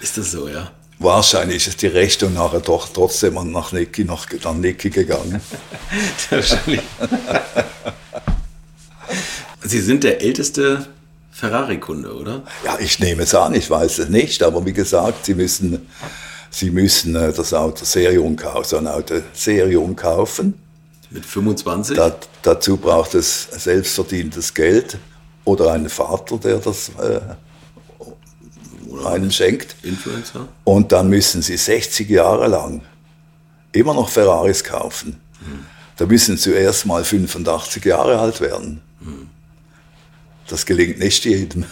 [0.00, 0.70] Ist das so, ja?
[0.98, 5.40] Wahrscheinlich ist die Rechnung nachher doch trotzdem nach Niki, nach, an Niki gegangen.
[6.30, 6.80] Wahrscheinlich.
[9.62, 10.86] Sie sind der älteste
[11.30, 12.42] Ferrari-Kunde, oder?
[12.64, 15.86] Ja, ich nehme es an, ich weiß es nicht, aber wie gesagt, Sie müssen,
[16.50, 20.54] Sie müssen äh, das Auto Serium kaufen, so ein Auto Serium kaufen.
[21.10, 21.96] Mit 25?
[21.96, 24.98] Da, dazu braucht es selbstverdientes Geld
[25.44, 27.20] oder einen Vater, der das äh,
[29.06, 29.76] einem schenkt.
[29.82, 30.48] Influencer.
[30.64, 32.82] Und dann müssen Sie 60 Jahre lang
[33.72, 35.20] immer noch Ferraris kaufen.
[35.40, 35.66] Hm.
[35.96, 38.80] Da müssen Sie zuerst mal 85 Jahre alt werden.
[39.00, 39.28] Hm.
[40.48, 41.64] Das gelingt nicht jedem.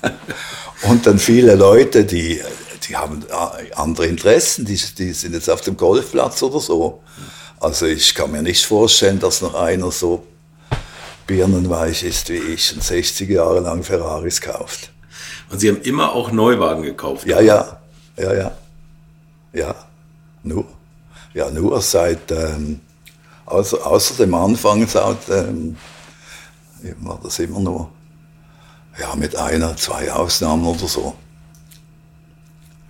[0.82, 2.40] Und dann viele Leute, die,
[2.88, 3.24] die haben
[3.74, 7.02] andere Interessen, die, die sind jetzt auf dem Golfplatz oder so.
[7.60, 10.26] Also ich kann mir nicht vorstellen, dass noch einer so
[11.26, 14.92] birnenweich ist wie ich und 60 Jahre lang Ferraris kauft.
[15.50, 17.26] Und Sie haben immer auch Neuwagen gekauft?
[17.26, 17.80] Ja, ja,
[18.16, 18.52] ja, ja.
[19.52, 19.74] Ja,
[20.42, 20.66] nur.
[21.32, 22.80] Ja, nur seit, ähm,
[23.46, 25.76] außer, außer dem Anfang, seit ähm,
[27.00, 27.90] war das immer nur,
[28.98, 31.14] ja, mit einer, zwei Ausnahmen oder so.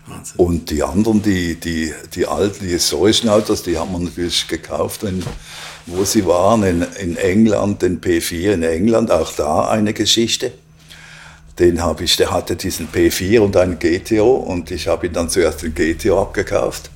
[0.06, 0.36] Wahnsinn.
[0.36, 5.02] Und die anderen, die, die, die alten, die historischen Autos, die haben wir natürlich gekauft,
[5.02, 5.24] wenn,
[5.86, 10.52] wo sie waren, in, in England, den P4 in England, auch da eine Geschichte.
[11.58, 15.30] Den habe ich, der hatte diesen P4 und einen GTO und ich habe ihn dann
[15.30, 16.90] zuerst den GTO abgekauft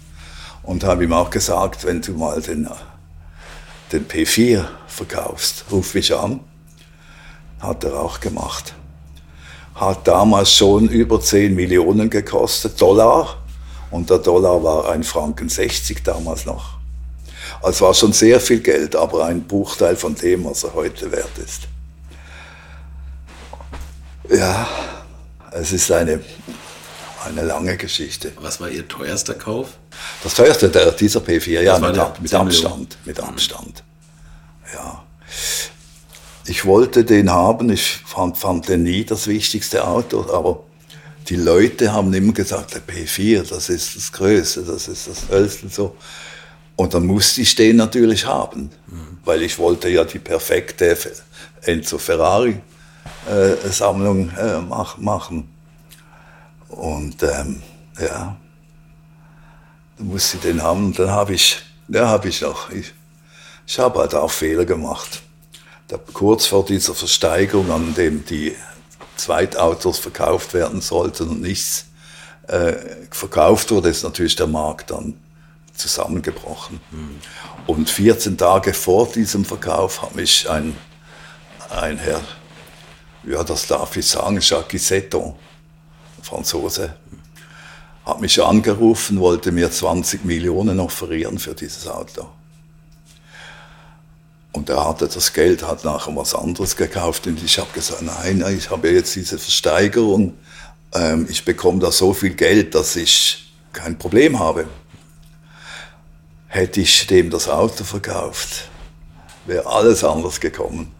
[0.63, 2.69] und habe ihm auch gesagt, wenn du mal den,
[3.93, 6.41] den P4 verkaufst, ruf mich an
[7.61, 8.75] hat er auch gemacht.
[9.79, 13.37] Hat damals schon über 10 Millionen gekostet, Dollar.
[13.91, 16.79] Und der Dollar war ein Franken 60 damals noch.
[17.63, 21.39] Also war schon sehr viel Geld, aber ein Bruchteil von dem, was er heute wert
[21.39, 21.63] ist.
[24.29, 24.69] Ja,
[25.53, 26.21] es ist eine,
[27.25, 28.33] eine lange Geschichte.
[28.41, 29.79] Was war Ihr teuerster Kauf?
[30.23, 32.99] Das teuerste, der, dieser P4, ja, mit, mit Abstand.
[33.05, 33.85] Mit Abstand.
[34.75, 35.03] Ja
[36.49, 40.65] ich wollte den haben, ich fand, fand den nie das wichtigste Auto, aber
[41.29, 45.69] die Leute haben immer gesagt, der P4, das ist das Größte, das ist das Hölzle
[45.69, 45.97] so.
[46.77, 49.19] Und dann musste ich den natürlich haben, mhm.
[49.25, 50.97] weil ich wollte ja die perfekte
[51.63, 52.61] Enzo Ferrari
[53.29, 55.49] äh, äh, mach, machen.
[56.69, 57.63] Und ähm,
[57.99, 58.37] ja,
[59.99, 60.95] dann musste ich den haben.
[60.95, 62.95] Dann habe ich, ja, habe ich noch, ich,
[63.67, 65.23] ich habe halt auch Fehler gemacht
[65.89, 68.55] da, kurz vor dieser Versteigerung, an dem die
[69.17, 71.87] Zweitautos verkauft werden sollten und nichts
[72.47, 72.75] äh,
[73.11, 75.15] verkauft wurde, ist natürlich der Markt dann
[75.75, 76.81] zusammengebrochen.
[76.91, 77.21] Mhm.
[77.67, 80.77] Und 14 Tage vor diesem Verkauf hat mich ein,
[81.71, 82.21] ein Herr,
[83.25, 85.35] ja, das darf ich sagen, Jacques Setton,
[86.23, 86.95] Franzose,
[88.05, 92.29] hat mich angerufen, wollte mir 20 Millionen offerieren für dieses Auto.
[94.53, 98.45] Und er hatte das Geld, hat nachher was anderes gekauft und ich habe gesagt, nein,
[98.57, 100.35] ich habe jetzt diese Versteigerung,
[100.95, 104.67] ähm, ich bekomme da so viel Geld, dass ich kein Problem habe.
[106.47, 108.69] Hätte ich dem das Auto verkauft,
[109.47, 110.93] wäre alles anders gekommen.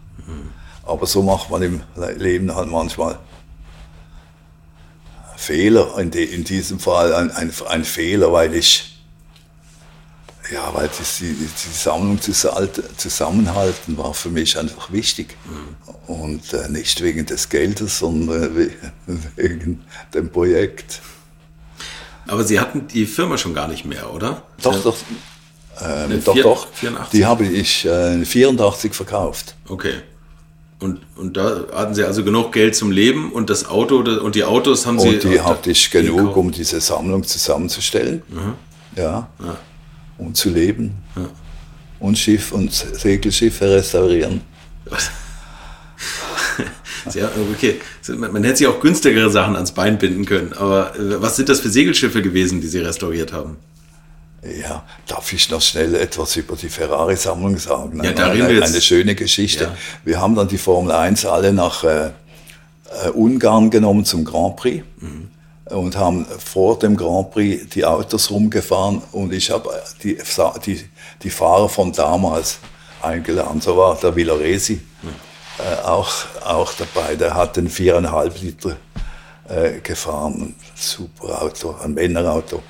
[0.83, 1.83] Aber so macht man im
[2.17, 3.19] Leben halt manchmal
[5.37, 8.88] Fehler, in, diesem Fall ein, ein, ein Fehler, weil ich
[10.51, 15.35] ja, weil die, die Sammlung zusammenhalten war für mich einfach wichtig.
[15.45, 16.13] Mhm.
[16.13, 18.55] Und äh, nicht wegen des Geldes, sondern
[19.35, 19.81] wegen
[20.13, 21.01] dem Projekt.
[22.27, 24.43] Aber Sie hatten die Firma schon gar nicht mehr, oder?
[24.61, 24.97] Doch, doch.
[25.81, 26.67] Ähm, doch, doch.
[26.73, 27.11] 84?
[27.11, 29.55] Die habe ich äh, 84 verkauft.
[29.67, 29.95] Okay.
[30.79, 34.45] Und, und da hatten Sie also genug Geld zum Leben und das Auto und die
[34.45, 35.09] Autos haben Sie.
[35.09, 38.23] Und die hatte ich genug, um diese Sammlung zusammenzustellen.
[38.29, 38.53] Mhm.
[38.95, 39.29] Ja.
[39.39, 39.57] ja
[40.19, 40.93] um zu leben.
[41.15, 41.29] Ja.
[41.99, 44.41] Und Schiff und Segelschiffe restaurieren.
[47.13, 47.79] Ja, okay.
[48.17, 50.53] Man hätte sich auch günstigere Sachen ans Bein binden können.
[50.53, 53.57] Aber äh, was sind das für Segelschiffe gewesen, die Sie restauriert haben?
[54.43, 58.01] Ja, darf ich noch schnell etwas über die Ferrari-Sammlung sagen?
[58.03, 59.65] Ja, da eine, eine schöne Geschichte.
[59.65, 59.77] Ja.
[60.05, 64.83] Wir haben dann die Formel 1 alle nach äh, äh, Ungarn genommen zum Grand Prix
[64.99, 65.29] Mhm.
[65.69, 69.69] Und haben vor dem Grand Prix die Autos rumgefahren und ich habe
[70.03, 70.17] die,
[70.65, 70.89] die,
[71.21, 72.59] die Fahrer von damals
[73.01, 73.61] eingeladen.
[73.61, 74.81] So war der Villaresi
[75.59, 76.11] äh, auch,
[76.43, 77.15] auch dabei.
[77.15, 78.77] Der hat den viereinhalb Liter
[79.47, 80.55] äh, gefahren.
[80.75, 82.63] Super Auto, ein Männerauto.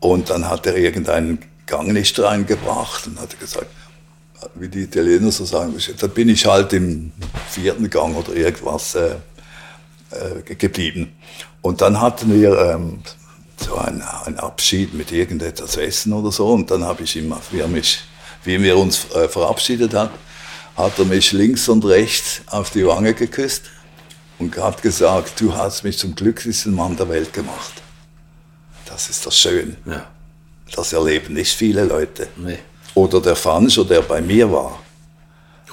[0.00, 3.68] Und dann hat er irgendeinen Ganglicht reingebracht und hat gesagt,
[4.54, 7.12] wie die Italiener so sagen, da bin ich halt im
[7.48, 9.16] vierten Gang oder irgendwas äh,
[10.10, 11.16] äh, geblieben.
[11.64, 12.98] Und dann hatten wir ähm,
[13.56, 16.48] so einen, einen Abschied mit irgendetwas Essen oder so.
[16.48, 18.00] Und dann habe ich ihm, wie, er mich,
[18.44, 20.10] wie wir uns äh, verabschiedet hat,
[20.76, 23.62] hat er mich links und rechts auf die Wange geküsst
[24.38, 27.72] und hat gesagt, du hast mich zum glücklichsten Mann der Welt gemacht.
[28.84, 29.78] Das ist doch schön.
[29.86, 30.04] Ja.
[30.76, 32.28] Das erleben nicht viele Leute.
[32.36, 32.58] Nee.
[32.94, 34.80] Oder der Fancho, der bei mir war.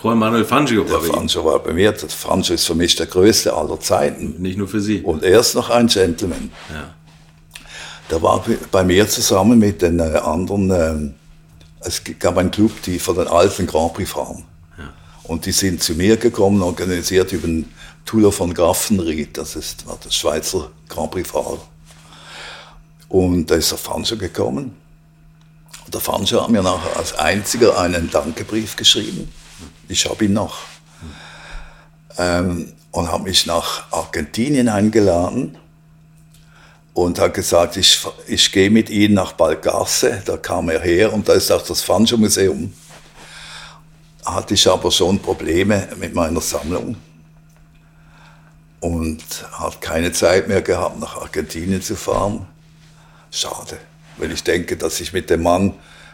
[0.02, 1.16] Juan Manuel Fangio Der war bei Ihnen.
[1.16, 1.92] Fancho war bei mir.
[1.92, 4.42] Der Fancho ist für mich der größte aller Zeiten.
[4.42, 5.02] Nicht nur für Sie.
[5.02, 6.52] Und er ist noch ein Gentleman.
[6.70, 6.94] Ja.
[8.10, 10.72] Der war bei mir zusammen mit den äh, anderen.
[10.72, 11.14] ähm,
[11.82, 14.44] es gab einen Club, die von den alten Grand Prix fahren.
[15.24, 17.72] Und die sind zu mir gekommen, organisiert über den
[18.06, 19.38] Tuller von Graffenried.
[19.38, 21.60] Das ist war der Schweizer Grand Prix-Fahrer.
[23.08, 24.76] Und da ist der Fancho gekommen.
[25.86, 29.32] Und der Fancho hat mir nachher als einziger einen Dankebrief geschrieben.
[29.92, 30.60] Ich habe ihn noch.
[32.18, 35.58] Ähm, und hat mich nach Argentinien eingeladen
[36.94, 40.22] und hat gesagt, ich, ich gehe mit Ihnen nach Balgasse.
[40.26, 42.74] Da kam er her und da ist auch das Fancho Museum.
[44.26, 46.96] Hatte ich aber schon Probleme mit meiner Sammlung
[48.80, 52.48] und hat keine Zeit mehr gehabt, nach Argentinien zu fahren.
[53.30, 53.78] Schade,
[54.18, 55.74] wenn ich denke, dass ich mit dem Mann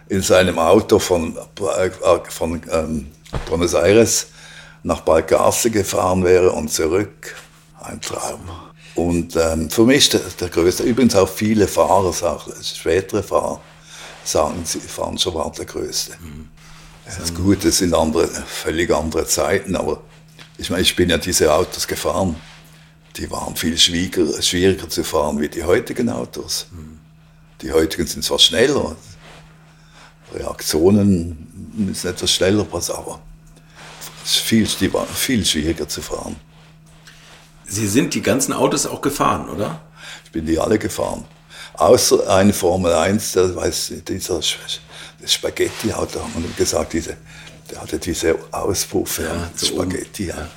[0.09, 1.89] in seinem Auto von, äh,
[2.29, 3.11] von ähm,
[3.45, 4.27] Buenos Aires
[4.83, 7.35] nach Balgasse gefahren wäre und zurück.
[7.81, 8.49] Ein Traum.
[8.95, 13.61] Und ähm, für mich der, der größte, übrigens auch viele Fahrer, auch spätere Fahrer,
[14.23, 16.17] sagen, sie fahren schon war der größte.
[17.05, 20.01] Das ist gut, das sind andere, völlig andere Zeiten, aber
[20.57, 22.35] ich meine, ich bin ja diese Autos gefahren.
[23.15, 26.67] Die waren viel schwieriger, schwieriger zu fahren wie die heutigen Autos.
[27.61, 28.95] Die heutigen sind zwar schneller,
[30.33, 33.19] Reaktionen müssen etwas schneller passen, aber
[34.23, 36.35] es ist viel, viel schwieriger zu fahren.
[37.65, 39.81] Sie sind die ganzen Autos auch gefahren, oder?
[40.25, 41.25] Ich bin die alle gefahren.
[41.73, 47.17] Außer eine Formel 1, der, weiß, dieser das Spaghetti-Auto, haben wir gesagt, diese,
[47.69, 50.27] der hatte diese Auspuffe, ja, so Spaghetti.
[50.27, 50.49] Ja.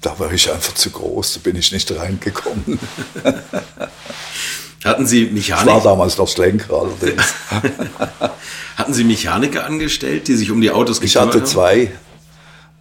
[0.00, 2.78] Da war ich einfach zu groß, da bin ich nicht reingekommen.
[4.84, 7.34] Hatten Sie Ich war Mechanik, damals noch Schlenker allerdings.
[8.76, 11.46] hatten Sie Mechaniker angestellt, die sich um die Autos Ich gekümmert hatte haben?
[11.46, 11.92] zwei,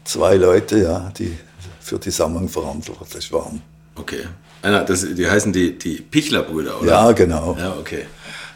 [0.04, 1.38] zwei Leute, ja, die
[1.80, 3.62] für die Sammlung verantwortlich waren.
[3.96, 4.26] Okay.
[4.62, 6.92] Einer, das, die heißen die, die Pichler-Brüder, oder?
[6.92, 7.56] Ja, genau.
[7.58, 8.06] Ja, okay.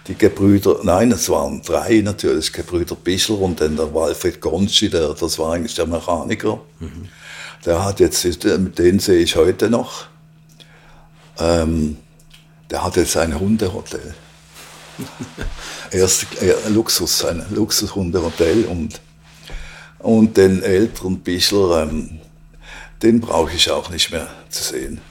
[0.08, 5.14] Die Gebrüder, nein, es waren drei natürlich, Gebrüder Bischler und dann der Walfried Gonschi, der,
[5.14, 6.62] das war eigentlich der Mechaniker.
[7.66, 10.06] Der hat jetzt, mit denen sehe ich heute noch,
[11.40, 11.98] ähm,
[12.70, 14.14] der hat jetzt ein Hundehotel.
[15.92, 19.00] Erst äh, Luxus, ein Luxushundehotel und,
[20.00, 22.20] und den älteren Bischler, ähm,
[23.02, 25.02] den brauche ich auch nicht mehr zu sehen.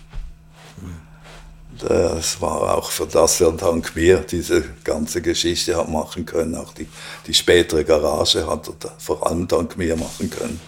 [1.79, 6.55] Das war auch für das er dank mir diese ganze Geschichte hat machen können.
[6.55, 6.89] Auch die,
[7.27, 10.59] die spätere Garage hat er vor allem dank mir machen können.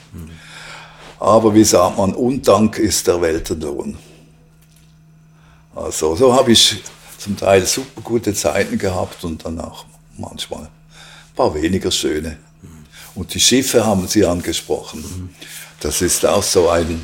[1.19, 3.97] Aber wie sagt man, Undank ist der Weltenlohn.
[5.85, 6.83] Also so habe ich
[7.19, 9.85] zum Teil super gute Zeiten gehabt und dann auch
[10.17, 12.39] manchmal ein paar weniger schöne.
[13.15, 15.35] Und die Schiffe haben Sie angesprochen.
[15.81, 17.01] Das ist auch so ein,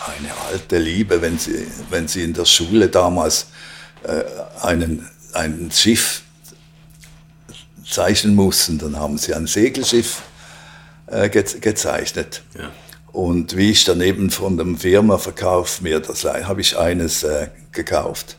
[0.00, 3.46] eine alte Liebe, wenn Sie, wenn Sie in der Schule damals
[4.02, 4.24] äh,
[4.62, 6.22] einen, ein Schiff
[7.88, 10.22] zeichnen mussten, dann haben Sie ein Segelschiff
[11.06, 12.42] äh, ge gezeichnet.
[12.58, 12.70] Ja.
[13.14, 18.38] Und wie ich daneben von dem Firma-Verkauf mir das habe ich eines äh, gekauft.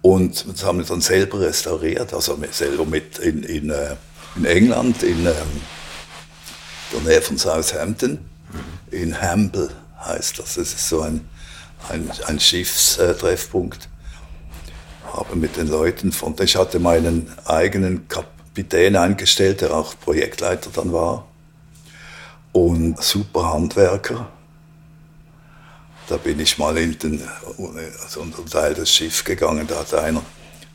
[0.00, 3.96] Und das haben wir dann selber restauriert, also selber mit in, in, äh,
[4.34, 5.60] in England, in ähm,
[6.90, 8.18] der Nähe von Southampton,
[8.92, 9.68] in Hamble
[10.02, 10.54] heißt das.
[10.54, 11.28] Das ist so ein,
[11.90, 13.90] ein, ein Schiffstreffpunkt.
[15.12, 20.94] Habe mit den Leuten von, ich hatte meinen eigenen Kapitän eingestellt, der auch Projektleiter dann
[20.94, 21.26] war
[22.56, 24.28] und super Handwerker.
[26.08, 27.22] Da bin ich mal in den,
[28.02, 30.22] also unter Teil des Schiff gegangen, da hat einer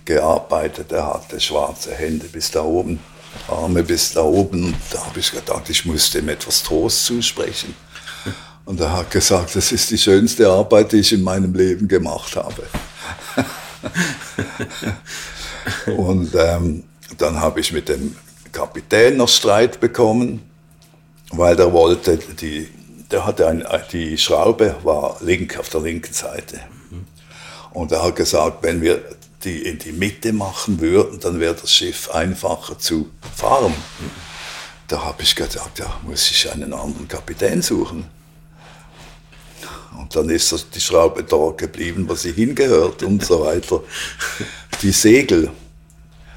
[0.06, 3.00] gearbeitet, der hatte schwarze Hände bis da oben,
[3.48, 4.76] Arme bis da oben.
[4.92, 7.74] Da habe ich gedacht, ich muss dem etwas Trost zusprechen.
[8.66, 12.36] Und er hat gesagt, das ist die schönste Arbeit, die ich in meinem Leben gemacht
[12.36, 12.64] habe.
[15.98, 16.84] und ähm,
[17.18, 18.16] dann habe ich mit dem
[18.52, 20.51] Kapitän noch Streit bekommen,
[21.32, 22.68] weil der wollte, die,
[23.10, 26.60] der hatte ein, die Schraube war link auf der linken Seite.
[27.72, 29.02] Und er hat gesagt, wenn wir
[29.44, 33.74] die in die Mitte machen würden, dann wäre das Schiff einfacher zu fahren.
[34.88, 38.06] Da habe ich gedacht, ja, muss ich einen anderen Kapitän suchen.
[39.98, 43.82] Und dann ist die Schraube dort geblieben, wo sie hingehört und so weiter.
[44.82, 45.50] Die Segel,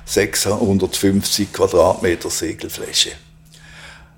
[0.06, 3.12] 650 Quadratmeter Segelfläche.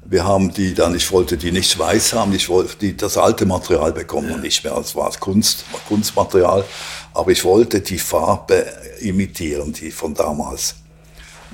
[0.09, 3.45] Wir haben die dann, ich wollte die nicht weiß haben, ich wollte die, das alte
[3.45, 4.37] Material bekommen ja.
[4.37, 6.65] nicht mehr, es war Kunst, Kunstmaterial,
[7.13, 8.67] aber ich wollte die Farbe
[9.01, 10.77] imitieren, die von damals.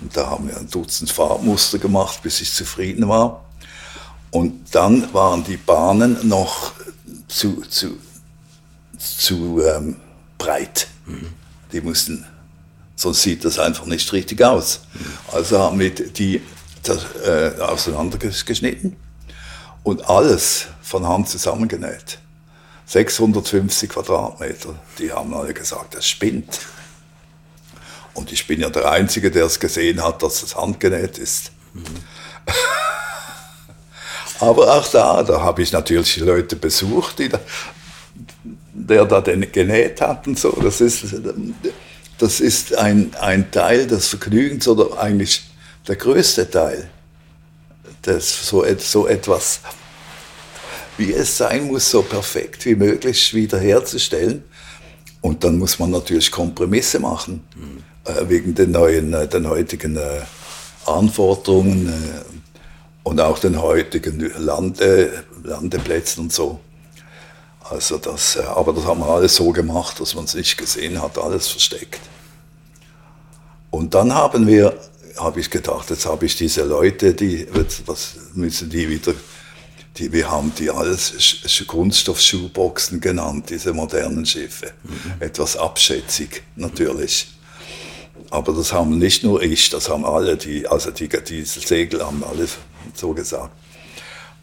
[0.03, 3.45] Und da haben wir ein Dutzend Farbmuster gemacht, bis ich zufrieden war.
[4.31, 6.73] Und dann waren die Bahnen noch
[7.29, 7.99] zu, zu,
[8.99, 9.97] zu ähm,
[10.37, 10.89] breit.
[11.07, 11.29] Mhm.
[11.73, 12.27] Die mussten,
[12.97, 14.81] sonst sieht das einfach nicht richtig aus.
[14.93, 15.07] Mhm.
[15.33, 16.43] Also haben wir die
[16.89, 18.97] äh, auseinandergeschnitten
[19.83, 22.19] und alles von Hand zusammengenäht.
[22.87, 24.75] 650 Quadratmeter.
[24.99, 26.61] Die haben alle gesagt, das spinnt.
[28.15, 31.53] Und ich bin ja der Einzige, der es gesehen hat, dass es handgenäht ist.
[31.73, 31.85] Mhm.
[34.41, 37.39] Aber auch da, da habe ich natürlich Leute besucht, die da,
[38.73, 40.51] der da den genäht hat und so.
[40.61, 41.15] Das ist,
[42.19, 45.45] das ist ein, ein Teil des Vergnügens oder eigentlich
[45.87, 46.89] der größte Teil,
[48.03, 49.61] das so, so etwas,
[50.97, 54.45] wie es sein muss, so perfekt wie möglich wiederherzustellen.
[55.21, 57.85] Und dann muss man natürlich Kompromisse machen, mhm.
[58.05, 60.23] äh, wegen den neuen, äh, den heutigen äh,
[60.87, 62.23] Anforderungen äh,
[63.05, 66.61] und auch den heutigen Lande, Landeplätzen und so.
[67.71, 71.01] Also das, äh, aber das haben wir alles so gemacht, dass man es nicht gesehen
[71.01, 72.01] hat, alles versteckt.
[73.71, 74.77] Und dann haben wir
[75.17, 77.47] habe ich gedacht, jetzt habe ich diese Leute, die,
[77.87, 79.15] was müssen die wieder,
[79.97, 84.73] die, wir haben die alles Kunststoffschuhboxen genannt, diese modernen Schiffe.
[84.83, 85.13] Mhm.
[85.21, 87.29] Etwas abschätzig, natürlich.
[88.31, 92.25] Aber das haben nicht nur ich, das haben alle, die, also die, diese Segel haben
[92.25, 92.49] alle
[92.95, 93.51] so gesagt.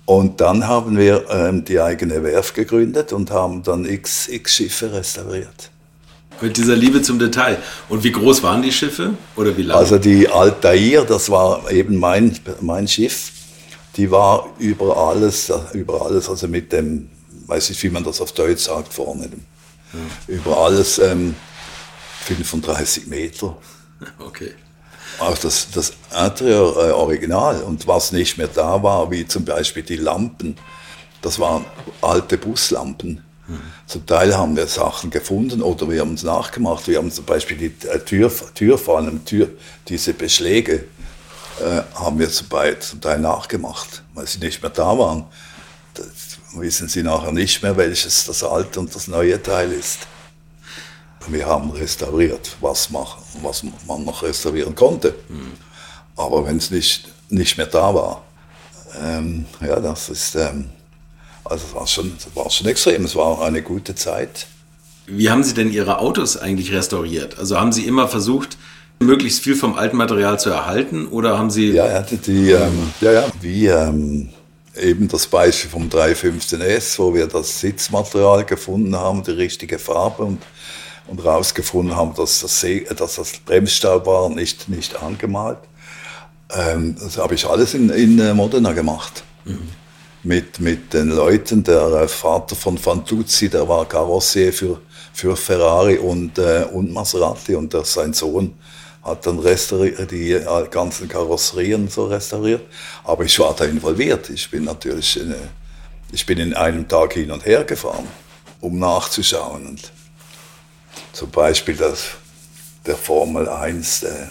[0.05, 4.91] Und dann haben wir ähm, die eigene Werft gegründet und haben dann x, x Schiffe
[4.91, 5.69] restauriert.
[6.41, 7.57] Mit dieser Liebe zum Detail.
[7.89, 9.77] Und wie groß waren die Schiffe oder wie lang?
[9.77, 13.31] Also die Altair, das war eben mein, mein Schiff,
[13.97, 17.09] die war über alles, über alles, also mit dem,
[17.47, 19.29] weiß nicht, wie man das auf Deutsch sagt vorne,
[19.93, 19.99] ja.
[20.27, 21.35] über alles ähm,
[22.25, 23.57] 35 Meter.
[24.17, 24.51] Okay.
[25.19, 29.83] Auch das, das Interieur äh, Original und was nicht mehr da war, wie zum Beispiel
[29.83, 30.55] die Lampen,
[31.21, 31.65] das waren
[32.01, 33.21] alte Buslampen
[33.85, 36.87] zum Teil haben wir Sachen gefunden oder wir haben es nachgemacht.
[36.87, 39.49] Wir haben zum Beispiel die äh, Tür, Türfallen, Tür,
[39.87, 40.85] diese Beschläge
[41.59, 45.25] äh, haben wir zum Teil, zum Teil nachgemacht, weil sie nicht mehr da waren.
[45.93, 46.03] Da
[46.53, 49.99] wissen sie nachher nicht mehr, welches das alte und das neue Teil ist.
[51.27, 55.15] Wir haben restauriert, was, machen, was man noch restaurieren konnte.
[55.27, 55.51] Mhm.
[56.15, 58.23] Aber wenn es nicht, nicht mehr da war,
[59.01, 60.35] ähm, ja, das ist...
[60.35, 60.69] Ähm,
[61.49, 64.47] also es war schon, war schon extrem, es war eine gute Zeit.
[65.07, 67.39] Wie haben Sie denn Ihre Autos eigentlich restauriert?
[67.39, 68.57] Also haben Sie immer versucht,
[68.99, 71.71] möglichst viel vom alten Material zu erhalten oder haben Sie...
[71.71, 74.29] Ja, ja, die, ähm, ja, ja wie ähm,
[74.79, 80.43] eben das Beispiel vom 315S, wo wir das Sitzmaterial gefunden haben, die richtige Farbe und,
[81.07, 82.63] und rausgefunden haben, dass das,
[82.95, 85.57] dass das Bremsstaub war, nicht, nicht angemalt.
[86.51, 89.23] Ähm, das habe ich alles in, in äh, Modena gemacht.
[89.45, 89.78] Mhm
[90.23, 91.63] mit, mit den Leuten.
[91.63, 94.81] Der äh, Vater von Fantuzzi, der war Karossier für,
[95.13, 98.55] für Ferrari und, äh, und Maserati und der, sein Sohn
[99.01, 102.61] hat dann die äh, ganzen Karosserien so restauriert.
[103.03, 104.29] Aber ich war da involviert.
[104.29, 105.33] Ich bin natürlich in,
[106.11, 108.07] ich bin in einem Tag hin und her gefahren,
[108.59, 109.67] um nachzuschauen.
[109.67, 109.91] Und
[111.13, 112.05] zum Beispiel das,
[112.85, 114.27] der Formel 1, der, äh,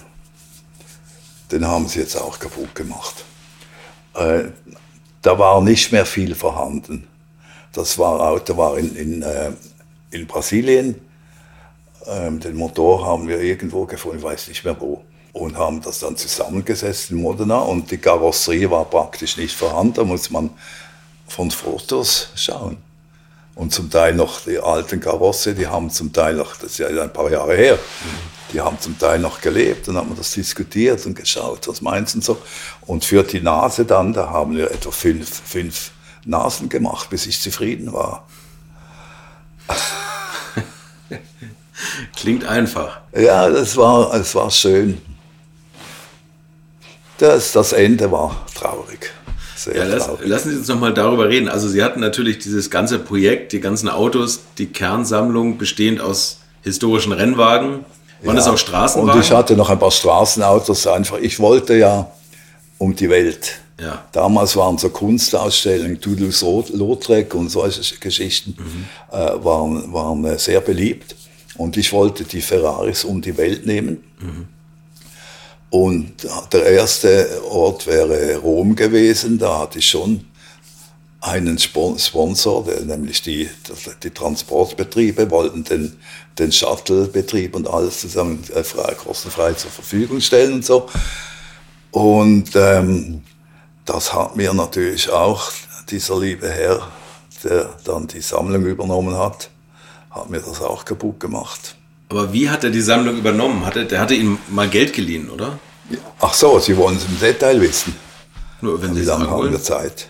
[1.51, 3.25] den haben sie jetzt auch kaputt gemacht.
[4.15, 4.51] Äh,
[5.23, 7.07] da war nicht mehr viel vorhanden.
[7.73, 9.53] Das war, Auto war in, in, äh,
[10.11, 10.95] in Brasilien.
[12.07, 15.03] Ähm, den Motor haben wir irgendwo gefunden, ich weiß nicht mehr wo.
[15.33, 19.95] Und haben das dann zusammengesetzt in Modena und die Karosserie war praktisch nicht vorhanden.
[19.95, 20.51] Da muss man
[21.27, 22.79] von Fotos schauen.
[23.55, 26.89] Und zum Teil noch die alten Karosse, die haben zum Teil noch, das ist ja
[26.89, 27.79] ein paar Jahre her,
[28.53, 29.89] die haben zum Teil noch gelebt.
[29.89, 32.39] Dann haben wir das diskutiert und geschaut, was meinst du und so.
[32.83, 35.91] Und für die Nase dann, da haben wir etwa fünf, fünf
[36.25, 38.27] Nasen gemacht, bis ich zufrieden war.
[42.17, 43.01] Klingt einfach.
[43.17, 45.01] Ja, das war, das war schön.
[47.19, 49.13] Das, das Ende war traurig.
[49.75, 50.27] Ja, lass, traurig.
[50.29, 51.49] lassen Sie uns noch mal darüber reden.
[51.49, 57.13] Also Sie hatten natürlich dieses ganze Projekt, die ganzen Autos, die Kernsammlung bestehend aus historischen
[57.13, 57.85] Rennwagen.
[58.23, 58.53] Waren das Ja.
[58.53, 59.19] auch Straßenwagen?
[59.21, 61.19] Und ich hatte noch ein paar Straßenautos einfach.
[61.19, 62.11] Ich wollte ja
[62.79, 63.61] um die Welt.
[63.81, 64.05] Ja.
[64.13, 68.57] Damals waren so Kunstausstellungen, Toulouse-Lautrec und solche Geschichten
[69.13, 71.15] äh, waren, waren äh, sehr beliebt.
[71.57, 74.03] Und ich wollte die Ferraris um die Welt nehmen.
[75.71, 79.39] Und der erste Ort wäre Rom gewesen.
[79.39, 80.25] Da hatte ich schon
[81.21, 83.49] einen Spon- Sponsor, nämlich die,
[84.03, 85.97] die Transportbetriebe wollten den,
[86.39, 90.89] den Shuttle-Betrieb und alles zusammen äh, frei, kostenfrei zur Verfügung stellen und so.
[91.91, 93.23] Und ähm,
[93.85, 95.51] das hat mir natürlich auch
[95.91, 96.87] dieser liebe Herr,
[97.43, 99.51] der dann die Sammlung übernommen hat,
[100.11, 101.75] hat mir das auch kaputt gemacht.
[102.11, 103.67] Aber wie hat er die Sammlung übernommen?
[103.67, 105.59] Hatte, der hatte Ihnen mal Geld geliehen, oder?
[106.21, 107.95] Ach so, Sie wollen es im Detail wissen.
[108.61, 110.09] Nur wenn Sie Wie es haben wir Zeit?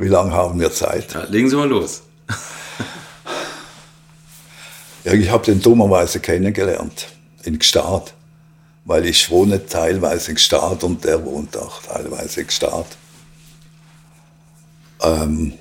[0.00, 1.12] Wie lange haben wir Zeit?
[1.12, 2.02] Ja, legen Sie mal los.
[5.02, 7.08] Ja, ich habe den dummerweise kennengelernt
[7.44, 8.12] in Gstaad,
[8.84, 12.84] weil ich wohne teilweise in Gstaad und der wohnt auch teilweise in Gstaad.
[15.02, 15.54] Ähm,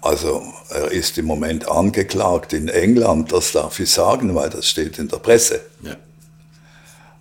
[0.00, 4.98] also er ist im Moment angeklagt in England, das darf ich sagen, weil das steht
[4.98, 5.96] in der Presse, Ja.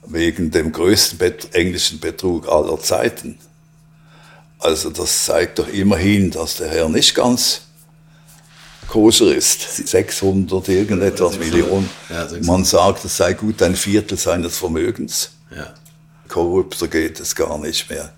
[0.05, 3.37] wegen dem größten Bet englischen Betrug aller Zeiten.
[4.59, 7.61] Also das zeigt doch immerhin, dass der Herr nicht ganz
[8.87, 9.87] koscher ist.
[9.87, 11.89] 600 irgendetwas Millionen.
[12.09, 12.45] Ja, 600.
[12.45, 15.31] Man sagt, es sei gut ein Viertel seines Vermögens.
[15.55, 15.73] Ja.
[16.27, 18.11] Korrupter geht es gar nicht mehr.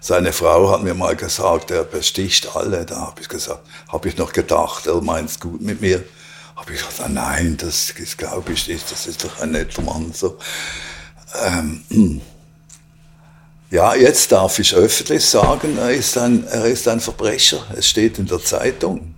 [0.00, 2.84] Seine Frau hat mir mal gesagt, er besticht alle.
[2.84, 6.02] Da habe ich gesagt, habe ich noch gedacht, er meint es gut mit mir.
[6.56, 10.12] Habe ich gesagt, nein, das, das glaube ich nicht, das ist doch ein netter Mann.
[10.12, 10.38] So.
[11.44, 12.20] Ähm,
[13.72, 17.64] ja, jetzt darf ich öffentlich sagen, er ist ein, er ist ein Verbrecher.
[17.74, 19.14] Es steht in der Zeitung.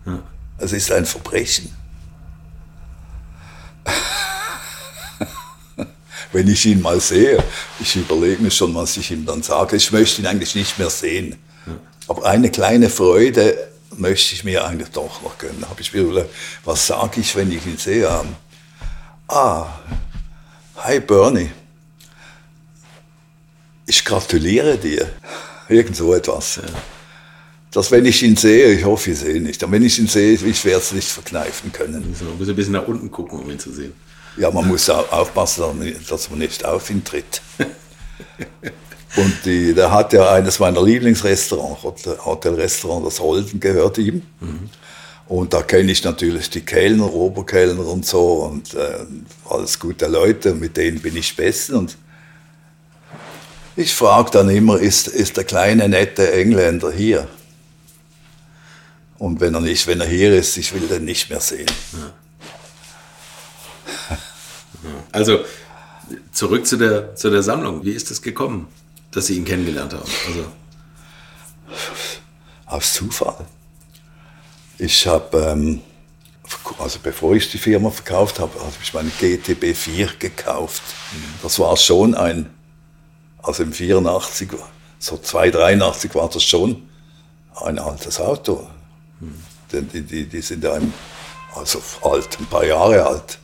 [0.59, 1.75] Es ist ein Verbrechen.
[6.33, 7.43] Wenn ich ihn mal sehe,
[7.81, 9.75] ich überlege mir schon, was ich ihm dann sage.
[9.75, 11.35] Ich möchte ihn eigentlich nicht mehr sehen.
[12.07, 13.59] Aber eine kleine Freude
[13.97, 15.69] möchte ich mir eigentlich doch noch gönnen.
[15.69, 16.31] Habe ich mir überlegt,
[16.65, 18.09] was sage ich, wenn ich ihn sehe?
[19.27, 19.67] Ah,
[20.77, 21.51] hi Bernie.
[23.87, 25.09] Ich gratuliere dir.
[25.69, 26.61] Irgend so etwas.
[27.71, 29.63] Dass wenn ich ihn sehe, ich hoffe, ich sehe ihn nicht.
[29.63, 32.09] Und wenn ich ihn sehe, ich werde es nicht verkneifen können.
[32.09, 33.93] Müssen wir ein bisschen- nach unten gucken, um ihn zu sehen.
[34.37, 35.63] Ja, man muss au- aufpassen,
[36.09, 37.41] dass man- man nicht auf ihn tritt.
[39.17, 44.23] Und die, der hat ja eines meiner Lieblingsrestaurants, Hotel- Hotelrestaurant, das Holden gehört ihm.
[45.29, 49.05] Und da kenne ich natürlich die Kellner, Oberkellner und so und äh,
[49.49, 51.75] alles gute Leute, mit denen bin ich besten.
[51.77, 51.97] Und
[53.77, 57.29] ich frage dann immer, ist, ist der kleine nette Engländer hier?
[59.19, 61.71] Und wenn er nicht, wenn er hier ist, ich will den nicht mehr sehen.
[65.13, 65.45] Also
[66.33, 67.85] zurück zu der, zu der Sammlung.
[67.85, 68.69] Wie ist es gekommen,
[69.13, 70.11] dass Sie ihn kennengelernt haben?
[70.27, 70.45] Also,
[72.67, 73.47] Aus Zufall.
[74.79, 75.81] Ich habe, ähm,
[76.79, 80.83] also bevor ich die Firma verkauft habe, habe ich meine GTB 4 gekauft.
[81.43, 82.51] Das war schon ein,
[83.45, 84.49] also im 84,
[84.99, 86.89] so 283 war das schon
[87.63, 88.67] ein altes Auto.
[89.73, 90.93] Denn die, die, die sind ja ein,
[91.55, 93.39] also alt, ein paar Jahre alt.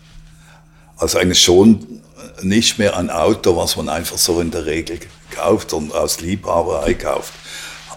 [0.96, 2.02] Also eigentlich schon
[2.42, 6.94] nicht mehr ein Auto, was man einfach so in der Regel kauft und aus Liebhaberei
[6.94, 7.32] kauft.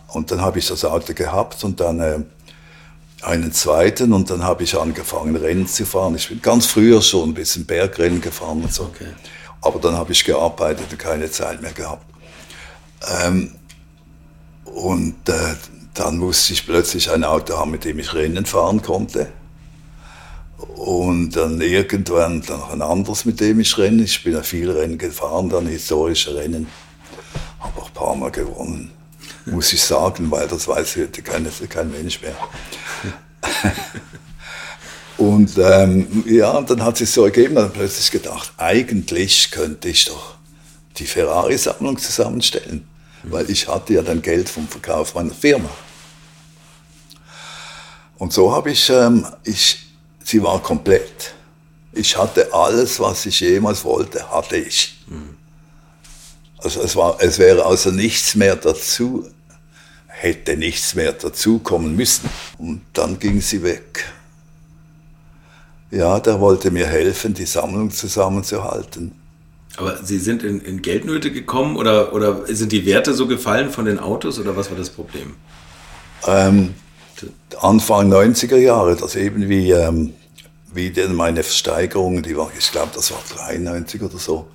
[0.08, 2.20] Und dann habe ich das Auto gehabt und dann äh,
[3.22, 6.16] einen zweiten und dann habe ich angefangen Rennen zu fahren.
[6.16, 8.84] Ich bin ganz früher schon ein bisschen Bergrennen gefahren und so.
[8.84, 9.08] Okay.
[9.64, 12.05] Aber dann habe ich gearbeitet und keine Zeit mehr gehabt.
[13.24, 13.55] Ähm,
[14.66, 15.55] und äh,
[15.93, 19.32] dann musste ich plötzlich ein Auto haben, mit dem ich Rennen fahren konnte.
[20.76, 24.03] Und dann irgendwann dann noch ein anderes, mit dem ich renne.
[24.03, 26.68] Ich bin ja viel Rennen gefahren, dann historische Rennen.
[27.59, 28.91] Habe auch ein paar Mal gewonnen,
[29.45, 32.36] muss ich sagen, weil das weiß heute kein, kein Mensch mehr.
[35.18, 40.36] Und ähm, ja, dann hat sich so ergeben, dann plötzlich gedacht, eigentlich könnte ich doch
[40.97, 42.88] die Ferrari-Sammlung zusammenstellen,
[43.24, 45.70] weil ich hatte ja dann Geld vom Verkauf meiner Firma.
[48.18, 49.88] Und so habe ich, ähm, ich,
[50.24, 51.34] sie war komplett.
[51.91, 55.03] Ich hatte alles, was ich jemals wollte, hatte ich.
[56.57, 59.30] Also es, war, es wäre also nichts mehr dazu,
[60.07, 62.30] hätte nichts mehr dazukommen müssen.
[62.57, 64.05] Und dann ging sie weg.
[65.94, 69.12] Ja, der wollte mir helfen, die Sammlung zusammenzuhalten.
[69.78, 73.86] Aber Sie sind in, in Geldnöte gekommen oder, oder sind die Werte so gefallen von
[73.86, 75.36] den Autos oder was war das Problem?
[76.26, 76.74] Ähm,
[77.62, 80.14] Anfang 90er Jahre, das eben wie, ähm,
[80.74, 84.48] wie denn meine Versteigerung, die war, ich glaube, das war 93 oder so,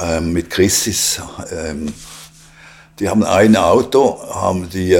[0.00, 1.20] ähm, mit Christis.
[1.50, 1.92] Ähm,
[3.00, 4.92] die haben ein Auto, haben die,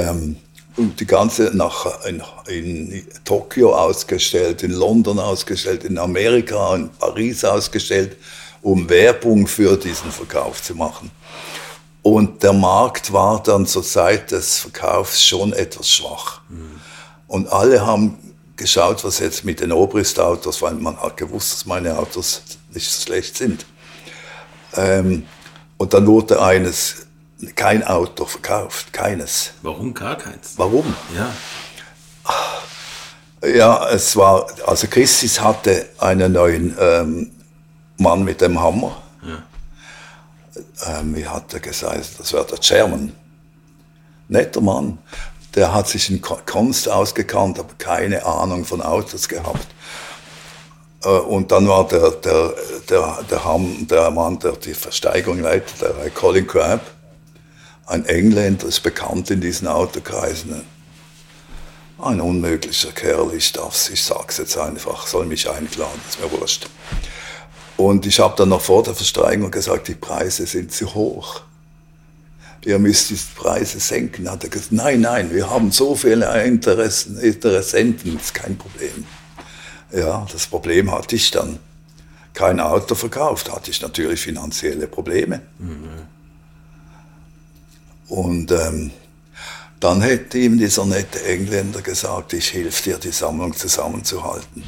[0.77, 7.43] ähm, die ganze nach, in, in Tokio ausgestellt, in London ausgestellt, in Amerika, in Paris
[7.43, 8.17] ausgestellt,
[8.61, 11.11] um Werbung für diesen Verkauf zu machen.
[12.01, 16.41] Und der Markt war dann zur Zeit des Verkaufs schon etwas schwach.
[16.49, 16.81] Mhm.
[17.27, 18.17] Und alle haben
[18.55, 22.41] geschaut, was jetzt mit den Obrist-Autos, weil man hat gewusst, dass meine Autos
[22.73, 23.65] nicht so schlecht sind.
[24.75, 25.25] Ähm,
[25.77, 27.04] und dann wurde eines,
[27.55, 29.53] kein Auto verkauft, keines.
[29.61, 30.53] Warum gar keins?
[30.57, 30.95] Warum?
[31.15, 31.31] Ja.
[33.47, 37.31] Ja, es war, also Christis hatte einen neuen ähm,
[37.97, 39.01] Mann mit dem Hammer.
[39.21, 40.99] Ja.
[40.99, 42.11] Ähm, wie hat er gesagt?
[42.17, 43.11] Das war der Chairman.
[44.27, 44.97] Netter Mann.
[45.53, 49.67] Der hat sich in Kunst ausgekannt, aber keine Ahnung von Autos gehabt.
[51.03, 52.53] Äh, und dann war der, der,
[52.89, 56.81] der, der, Ham, der Mann, der die Versteigerung leitet, der Colin Crabb,
[57.85, 60.61] ein Engländer, ist bekannt in diesen Autokreisen.
[61.97, 66.67] Ein unmöglicher Kerl, ich darf's, ich sag's jetzt einfach, soll mich einklagen, ist mir wurscht.
[67.77, 71.41] Und ich habe dann noch vor der Versteigerung gesagt, die Preise sind zu hoch.
[72.63, 74.29] Ihr müsst die Preise senken.
[74.29, 79.05] Hat er gesagt, nein, nein, wir haben so viele Interessen, Interessenten, ist kein Problem.
[79.91, 81.59] Ja, das Problem hatte ich dann.
[82.33, 85.41] Kein Auto verkauft, hatte ich natürlich finanzielle Probleme.
[85.59, 86.14] Mhm.
[88.07, 88.91] Und ähm,
[89.79, 94.63] dann hätte ihm dieser nette Engländer gesagt, ich helfe dir, die Sammlung zusammenzuhalten.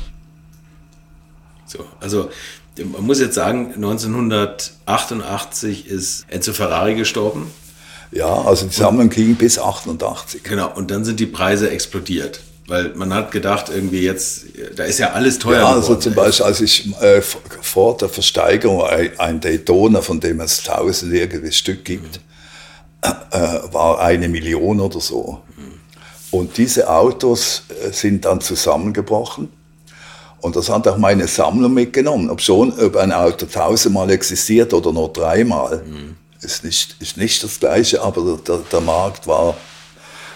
[1.65, 2.29] So, also
[2.83, 7.51] man muss jetzt sagen, 1988 ist Enzo Ferrari gestorben.
[8.11, 10.43] Ja, also die Sammlung ging bis 88.
[10.43, 12.39] Genau, und dann sind die Preise explodiert.
[12.67, 15.59] Weil man hat gedacht, irgendwie jetzt, da ist ja alles teuer.
[15.59, 18.83] Ja, also zum Beispiel, als ich äh, vor der Versteigerung
[19.17, 22.21] ein Daytona, von dem es tausend irgendwie Stück gibt, mhm.
[23.01, 23.37] Äh,
[23.71, 25.41] war eine Million oder so.
[26.31, 29.49] Und diese Autos äh, sind dann zusammengebrochen.
[30.39, 32.29] Und das hat auch meine Sammlung mitgenommen.
[32.29, 36.15] Ob schon, ob ein Auto tausendmal existiert oder nur dreimal, mhm.
[36.41, 39.55] ist, nicht, ist nicht das Gleiche, aber der, der Markt war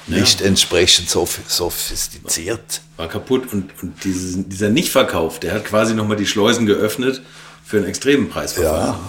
[0.08, 0.48] nicht ja.
[0.48, 2.82] entsprechend sophistiziert.
[2.98, 7.22] War kaputt und, und dieses, dieser Nichtverkauf, der hat quasi nochmal die Schleusen geöffnet
[7.64, 8.88] für einen extremen Preisverfall.
[8.88, 9.00] Ja.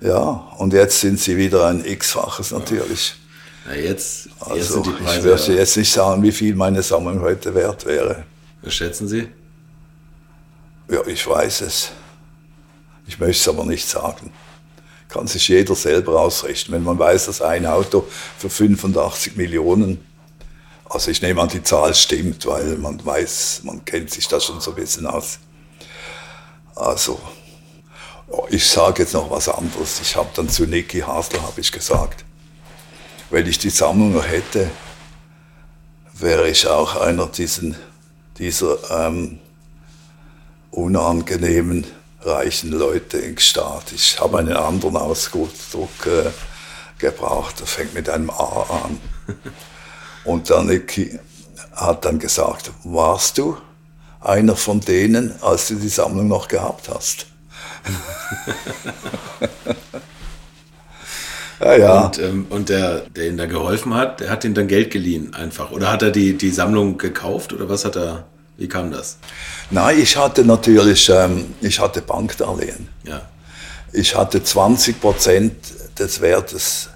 [0.00, 3.10] Ja, und jetzt sind sie wieder ein X-faches natürlich.
[3.66, 3.72] Ja.
[3.72, 5.18] Na jetzt, jetzt also, sind die Preise.
[5.18, 5.58] Ich würde ja.
[5.58, 8.24] jetzt nicht sagen, wie viel meine Sammlung heute wert wäre.
[8.62, 9.28] Was schätzen Sie?
[10.90, 11.90] Ja, ich weiß es.
[13.06, 14.32] Ich möchte es aber nicht sagen
[15.08, 16.76] kann sich jeder selber ausrechnen.
[16.76, 18.06] Wenn man weiß, dass ein Auto
[18.38, 20.04] für 85 Millionen,
[20.88, 24.60] also ich nehme an, die Zahl stimmt, weil man weiß, man kennt sich da schon
[24.60, 25.38] so ein bisschen aus.
[26.74, 27.20] Also,
[28.50, 30.00] ich sage jetzt noch was anderes.
[30.00, 32.24] Ich habe dann zu Niki Hasler habe ich gesagt,
[33.30, 34.70] wenn ich die Sammlung noch hätte,
[36.12, 37.76] wäre ich auch einer diesen,
[38.38, 39.38] dieser ähm,
[40.70, 41.86] unangenehmen
[42.20, 43.92] reichen Leute im Staat.
[43.92, 45.48] Ich habe einen anderen Ausdruck
[46.06, 46.30] äh,
[46.98, 49.00] gebraucht, der fängt mit einem A an.
[50.24, 50.68] Und dann
[51.72, 53.56] hat dann gesagt, warst du
[54.20, 57.26] einer von denen, als du die Sammlung noch gehabt hast?
[61.60, 62.06] Ja, ja.
[62.06, 65.34] Und, ähm, und der, der Ihnen da geholfen hat, der hat Ihnen dann Geld geliehen
[65.34, 65.70] einfach.
[65.70, 68.24] Oder hat er die, die Sammlung gekauft oder was hat er?
[68.58, 69.18] Wie kam das?
[69.70, 72.88] Nein, ich hatte natürlich, ähm, ich hatte Bankdarlehen.
[73.04, 73.20] Ja.
[73.92, 75.54] Ich hatte 20 Prozent
[75.98, 76.88] des Wertes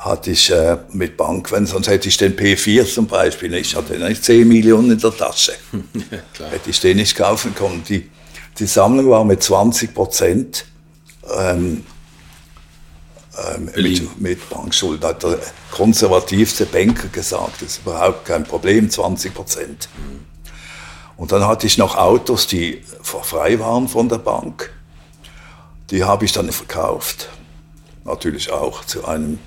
[0.00, 3.72] hatte ich äh, mit Bank, wenn sonst hätte ich den P4 zum Beispiel nicht.
[3.72, 5.52] Ich hatte nicht 10 Millionen in der Tasche.
[6.38, 7.84] ja, hätte ich den nicht kaufen können.
[7.86, 8.10] Die,
[8.58, 10.66] die Sammlung war mit 20 Prozent
[11.38, 11.84] ähm,
[13.54, 15.04] ähm, mit, mit Bankschuld.
[15.04, 15.38] Hat der
[15.70, 19.88] konservativste Banker gesagt, das ist überhaupt kein Problem, 20 Prozent.
[21.16, 24.72] Und dann hatte ich noch Autos, die frei waren von der Bank.
[25.90, 27.28] Die habe ich dann verkauft.
[28.04, 29.38] Natürlich auch zu einem,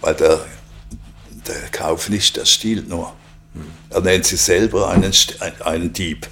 [0.00, 0.40] weil der,
[1.46, 3.12] der Kauf nicht, der stiehlt nur.
[3.90, 5.12] Er nennt sich selber einen,
[5.64, 6.28] einen Dieb.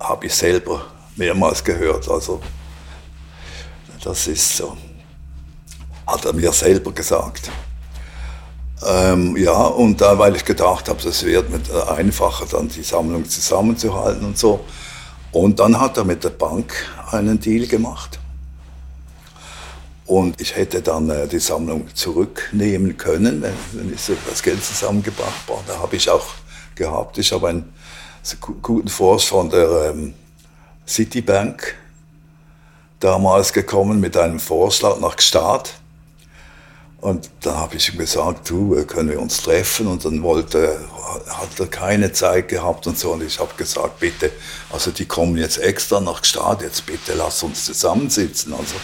[0.00, 2.08] Habe ich selber mehrmals gehört.
[2.08, 2.40] Also,
[4.02, 4.76] das ist so.
[6.06, 7.50] Hat er mir selber gesagt.
[8.86, 12.82] Ähm, ja, und da, weil ich gedacht habe, es wird mit äh, einfacher, dann die
[12.82, 14.64] Sammlung zusammenzuhalten und so.
[15.32, 16.72] Und dann hat er mit der Bank
[17.10, 18.18] einen Deal gemacht.
[20.06, 24.64] Und ich hätte dann äh, die Sammlung zurücknehmen können, wenn, wenn ich so das Geld
[24.64, 25.60] zusammengebracht habe.
[25.66, 26.26] Da habe ich auch
[26.74, 27.18] gehabt.
[27.18, 27.72] Ich habe einen
[28.62, 30.14] guten Forst von der ähm,
[30.86, 31.74] Citibank
[33.00, 35.74] damals gekommen mit einem Vorschlag nach Gstaad.
[37.00, 39.86] Und dann habe ich ihm gesagt, du, äh, können wir uns treffen?
[39.86, 40.80] Und dann wollte,
[41.28, 43.12] hat er keine Zeit gehabt und so.
[43.12, 44.32] Und ich habe gesagt, bitte,
[44.70, 48.52] also die kommen jetzt extra nach Gstaad, jetzt bitte lass uns zusammensitzen.
[48.52, 48.74] Also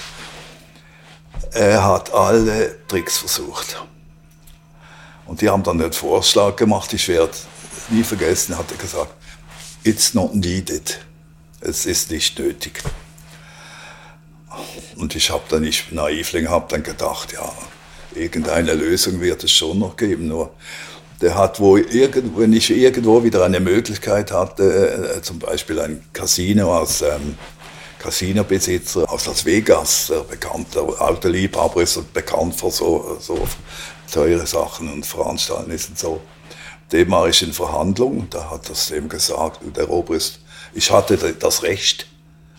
[1.51, 3.83] er hat alle Tricks versucht.
[5.27, 7.33] Und die haben dann den Vorschlag gemacht, ich werde
[7.89, 9.13] nie vergessen, hat er gesagt,
[9.85, 10.99] it's not needed.
[11.61, 12.83] Es ist nicht nötig.
[14.97, 17.53] Und ich habe dann, ich Naivling, habe dann gedacht, ja,
[18.15, 20.29] irgendeine Lösung wird es schon noch geben.
[20.29, 20.51] Nur
[21.21, 26.77] der hat wo wenn ich irgendwo wieder eine Möglichkeit hatte, äh, zum Beispiel ein Casino
[26.77, 27.37] aus ähm,
[27.99, 33.49] Casino-Besitzer aus Las Vegas, der bekannte Autoliebhaber ist bekannt für so, so
[34.13, 36.21] teure Sachen und Veranstaltungen und so.
[36.93, 40.41] Dem war ich in Verhandlungen, da hat das dem gesagt, der Obrist,
[40.75, 42.07] ich hatte das Recht,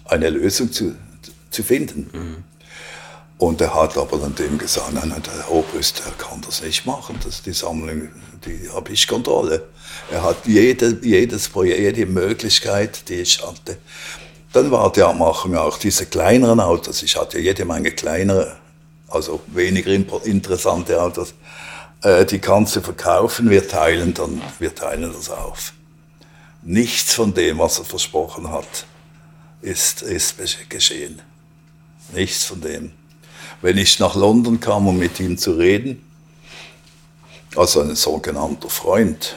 [0.06, 0.96] eine Lösung zu,
[1.52, 2.10] zu finden.
[2.12, 2.44] Mhm.
[3.38, 6.86] Und er hat aber dann dem gesagt, nein, nein, der Obrist, der kann das nicht
[6.86, 8.10] machen, das, die Sammlung,
[8.46, 9.64] die habe ich Kontrolle.
[10.10, 13.78] Er hat jede, jedes Projekt, jede Möglichkeit, die ich hatte.
[14.54, 17.04] Dann war die Abmachung auch diese kleineren Autos.
[17.04, 18.56] Ich hatte jede Menge kleinere,
[19.10, 19.92] also weniger
[20.24, 21.34] interessante Autos.
[22.06, 25.74] Äh, die kannst du verkaufen, wir teilen dann, wir teilen das auf.
[26.62, 28.86] Nichts von dem, was er versprochen hat,
[29.62, 30.38] ist, ist
[30.70, 31.22] geschehen.
[32.14, 32.92] Nichts von dem
[33.62, 36.02] wenn ich nach London kam, um mit ihm zu reden,
[37.56, 39.36] also ein sogenannter Freund,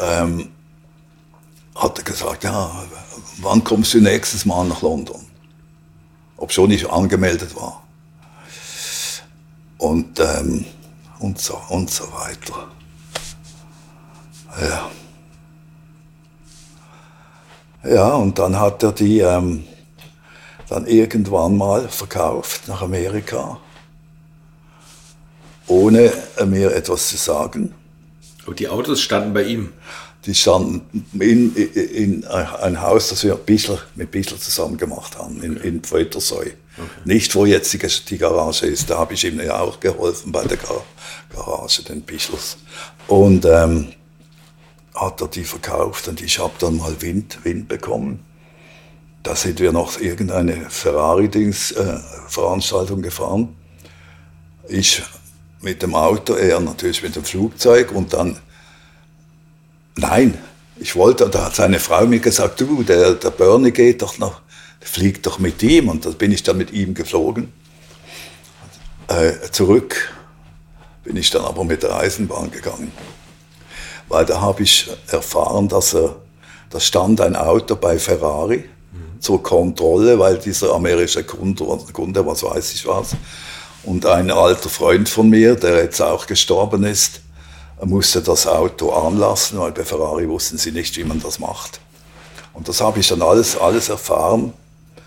[0.00, 0.50] ähm,
[1.74, 2.84] hat er gesagt, ja,
[3.38, 5.24] wann kommst du nächstes Mal nach London?
[6.36, 7.82] Ob schon ich angemeldet war.
[9.78, 10.66] Und, ähm,
[11.22, 12.68] und, so, und so weiter.
[14.60, 14.90] Ja.
[17.84, 19.64] Ja, und dann hat er die, ähm,
[20.68, 23.58] dann irgendwann mal verkauft nach Amerika,
[25.66, 26.12] ohne
[26.46, 27.74] mir etwas zu sagen.
[28.46, 29.72] Und die Autos standen bei ihm?
[30.26, 35.42] Die standen in, in, in ein Haus, das wir Bichler, mit Bichler zusammen gemacht haben,
[35.42, 36.38] in, in Pfeutersäu.
[36.44, 36.88] Okay.
[37.04, 40.44] Nicht, wo jetzt die, die Garage ist, da habe ich ihm ja auch geholfen bei
[40.44, 40.84] der Gar
[41.34, 42.56] Garage, den Bichlers.
[43.06, 43.88] Und ähm,
[44.94, 48.24] hat er die verkauft und ich habe dann mal Wind, Wind bekommen
[49.22, 53.56] da sind wir noch irgendeine Ferrari-Dings-Veranstaltung äh, gefahren.
[54.68, 55.02] Ich
[55.60, 58.38] mit dem Auto, er natürlich mit dem Flugzeug und dann,
[59.96, 60.36] nein,
[60.76, 64.40] ich wollte, da hat seine Frau mir gesagt, du, der, der Bernie geht doch noch,
[64.80, 67.52] fliegt doch mit ihm und da bin ich dann mit ihm geflogen.
[69.06, 70.12] Äh, zurück
[71.04, 72.92] bin ich dann aber mit der Eisenbahn gegangen,
[74.08, 76.16] weil da habe ich erfahren, dass er,
[76.70, 78.64] da stand ein Auto bei Ferrari,
[79.22, 83.14] zur Kontrolle, weil dieser amerikanische Kunde, Kunde, was weiß ich was,
[83.84, 87.20] und ein alter Freund von mir, der jetzt auch gestorben ist,
[87.84, 91.80] musste das Auto anlassen, weil bei Ferrari wussten sie nicht, wie man das macht.
[92.52, 94.52] Und das habe ich dann alles, alles erfahren,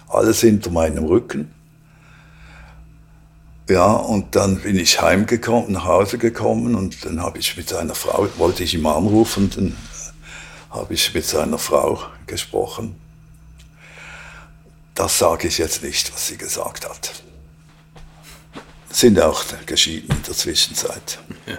[0.08, 1.54] alles hinter meinem Rücken.
[3.68, 7.96] Ja, und dann bin ich heimgekommen, nach Hause gekommen und dann habe ich mit seiner
[7.96, 9.76] Frau, wollte ich ihn anrufen, dann
[10.70, 12.96] habe ich mit seiner Frau gesprochen.
[14.94, 17.12] Das sage ich jetzt nicht, was sie gesagt hat.
[18.90, 21.20] Sind auch geschieden in der Zwischenzeit.
[21.48, 21.58] Ja.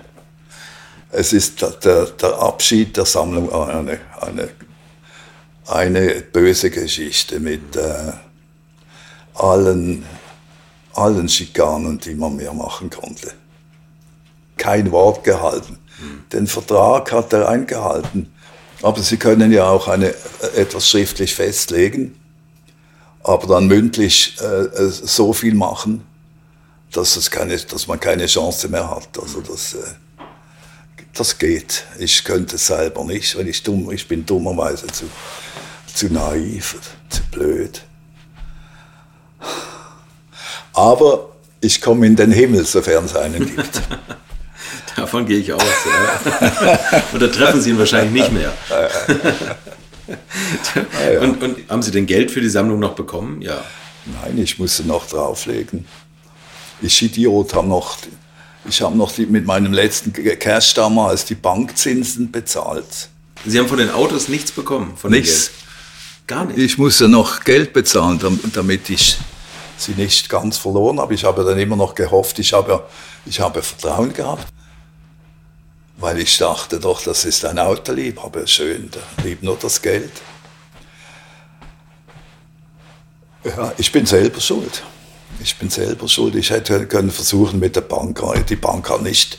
[1.11, 4.49] Es ist der, der, Abschied der Sammlung eine, eine,
[5.67, 8.13] eine böse Geschichte mit äh,
[9.35, 10.05] allen,
[10.97, 13.33] allen Schikanen, die man mir machen konnte.
[14.57, 15.79] Kein Wort gehalten.
[16.01, 16.25] Mhm.
[16.33, 18.33] Den Vertrag hat er eingehalten.
[18.83, 20.15] Aber Sie können ja auch eine,
[20.55, 22.15] etwas schriftlich festlegen
[23.27, 26.07] aber dann mündlich äh, äh, so viel machen,
[26.93, 29.09] dass, es keine, dass man keine Chance mehr hat.
[29.21, 29.79] Also das, äh,
[31.13, 31.85] das geht.
[31.99, 35.07] Ich könnte es selber nicht, weil ich dumm, ich bin dummerweise zu,
[35.93, 36.77] zu naiv,
[37.09, 37.83] zu blöd.
[40.77, 43.83] Aber ich komme in den Himmel, sofern es einen gibt.
[44.97, 45.63] Davon gehe ich aus.
[45.63, 47.01] Ja.
[47.13, 48.53] und da treffen Sie ihn wahrscheinlich nicht mehr.
[51.21, 53.43] Und, und haben Sie denn Geld für die Sammlung noch bekommen?
[53.43, 53.65] Ja.
[54.23, 55.85] Nein, ich musste noch drauflegen.
[56.81, 57.97] Ich Idiot habe noch,
[58.69, 63.09] ich habe noch die, mit meinem letzten Cash damals die Bankzinsen bezahlt.
[63.45, 64.93] Sie haben von den Autos nichts bekommen?
[64.97, 65.51] Von Nichts.
[66.29, 66.59] Gar nicht.
[66.59, 69.19] Ich musste noch Geld bezahlen, dam- damit ich
[69.79, 71.15] sie nicht ganz verloren habe.
[71.15, 72.85] Ich habe dann immer noch gehofft, ich habe,
[73.25, 74.47] ich habe Vertrauen gehabt,
[75.99, 80.13] weil ich dachte doch, das ist ein Autoliebhaber, schön, der liebt nur das Geld.
[83.45, 84.83] Ja, ich bin selber schuld.
[85.41, 86.35] Ich bin selber schuld.
[86.35, 89.39] Ich hätte können versuchen mit der Bank, die Bank hat nicht,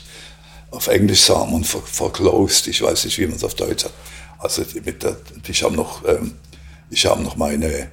[0.70, 3.92] auf Englisch man ver- verclosed, ich weiß nicht, wie man es auf Deutsch hat.
[4.38, 5.16] Also mit der,
[5.46, 6.36] ich habe noch, ähm,
[6.90, 7.90] ich habe noch meine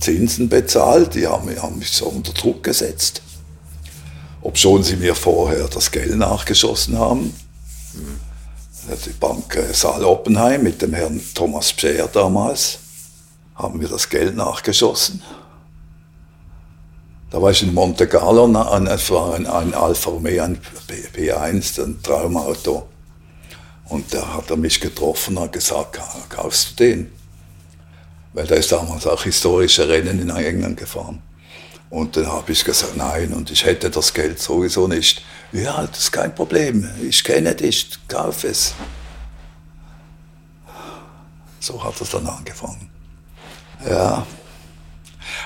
[0.00, 3.22] Zinsen bezahlt, die haben, die haben mich so unter Druck gesetzt.
[4.42, 7.34] Obschon sie mir vorher das Geld nachgeschossen haben.
[9.04, 12.78] Die Bank äh, Saal Oppenheim mit dem Herrn Thomas Pscher damals
[13.56, 15.22] haben wir das Geld nachgeschossen.
[17.30, 18.46] Da war ich in Monte Carlo,
[18.86, 22.86] es war ein, ein Alfa Romeo, ein P- P1, ein Traumauto.
[23.88, 27.12] Und da hat er mich getroffen und hat gesagt, "Ka- kaufst du den?
[28.36, 31.22] Weil der ist damals auch historische Rennen in England gefahren.
[31.88, 35.24] Und dann habe ich gesagt, nein, und ich hätte das Geld sowieso nicht.
[35.52, 38.74] Ja, das ist kein Problem, ich kenne dich, kauf es.
[41.60, 42.90] So hat es dann angefangen.
[43.88, 44.26] Ja,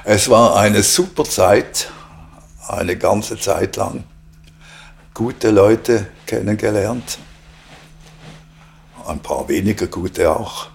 [0.03, 1.93] es war eine super Zeit,
[2.67, 4.03] eine ganze Zeit lang.
[5.15, 7.19] Gute Leute kennengelernt,
[9.07, 10.67] ein paar weniger gute auch.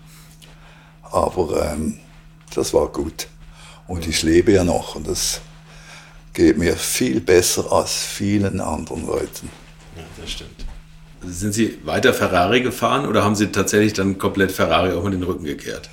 [1.03, 1.99] Aber ähm,
[2.55, 3.27] das war gut.
[3.87, 5.41] Und ich lebe ja noch und das
[6.33, 9.49] geht mir viel besser als vielen anderen Leuten.
[9.95, 10.65] Ja, das stimmt.
[11.23, 15.23] Sind Sie weiter Ferrari gefahren oder haben Sie tatsächlich dann komplett Ferrari auch in den
[15.23, 15.89] Rücken gekehrt?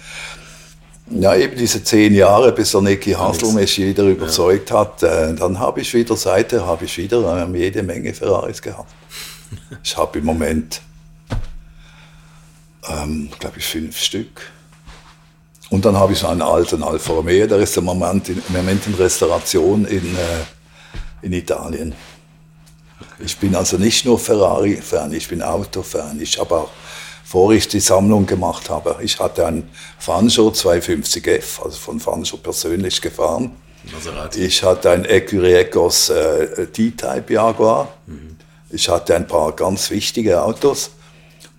[1.10, 5.58] Ja, eben diese zehn Jahre, bis der Niki Hasler mich jeder überzeugt hat, äh, dann
[5.58, 8.92] habe ich wieder, seither habe ich wieder ähm, jede Menge Ferraris gehabt.
[9.84, 10.80] Ich habe im Moment,
[12.88, 14.50] ähm, glaube ich, fünf Stück.
[15.72, 18.86] Und dann habe ich einen alten Alfa Romeo, der ist im Moment in, im Moment
[18.86, 21.94] in Restauration in, äh, in Italien.
[23.18, 26.20] Ich bin also nicht nur Ferrari-Fan, ich bin Auto-Fan.
[26.20, 26.70] Ich habe auch,
[27.22, 33.00] bevor ich die Sammlung gemacht habe, ich hatte einen Fanjo 250F, also von Fanjo persönlich
[33.00, 33.52] gefahren.
[33.90, 34.44] Maserati.
[34.44, 37.88] Ich hatte einen Ecurie-Ecos äh, D-Type Jaguar.
[38.68, 40.90] Ich hatte ein paar ganz wichtige Autos.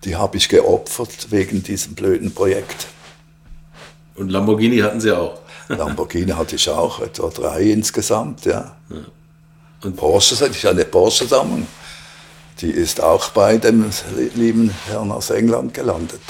[0.03, 2.92] Die habe ich geopfert wegen diesem blöden Projekt.
[4.15, 5.39] Und Lamborghini hatten Sie auch.
[5.69, 8.75] Lamborghini hatte ich auch, etwa drei insgesamt, ja.
[9.83, 11.67] Und- Porsche, ich hatte eine Porsche-Sammlung.
[12.61, 13.89] Die ist auch bei dem
[14.35, 16.21] lieben Herrn aus England gelandet.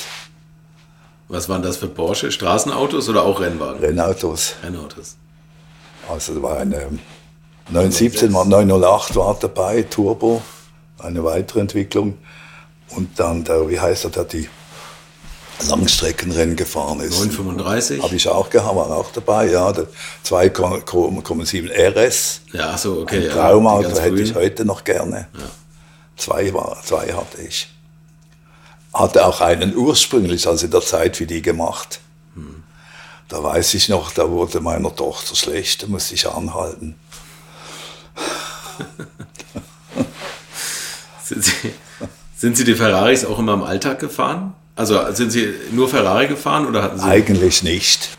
[1.28, 2.32] Was waren das für Porsche?
[2.32, 3.80] Straßenautos oder auch Rennwagen?
[3.80, 4.56] Rennautos.
[4.64, 5.18] Rennautos.
[6.10, 6.88] Also da war eine
[7.70, 10.42] 917 war 908 war dabei, Turbo,
[11.00, 12.18] eine weitere Entwicklung.
[12.90, 14.48] Und dann der, wie heißt er, der die
[15.68, 17.20] Langstreckenrennen gefahren ist.
[17.20, 18.02] 935?
[18.02, 19.72] Habe ich auch gehabt, war auch dabei, ja.
[19.72, 19.88] Der
[20.26, 22.42] 2,7 RS.
[22.52, 23.18] Ja, so, okay.
[23.18, 25.28] Ein ja, Traumauto ganz hätte ich heute noch gerne.
[26.18, 27.70] Zwei, war, zwei hatte ich.
[28.94, 32.00] Hatte auch einen ursprünglich, also in der Zeit wie die gemacht.
[33.30, 36.96] Da weiß ich noch, da wurde meiner Tochter schlecht, da musste ich anhalten.
[41.24, 41.74] Sind Sie,
[42.36, 44.54] sind Sie die Ferraris auch immer im Alltag gefahren?
[44.76, 47.06] Also sind Sie nur Ferrari gefahren oder hatten Sie...
[47.06, 48.18] Eigentlich nicht,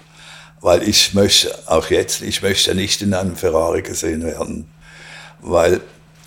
[0.61, 4.67] weil ich möchte, auch jetzt, ich möchte nicht in einem Ferrari gesehen werden,
[5.41, 5.81] weil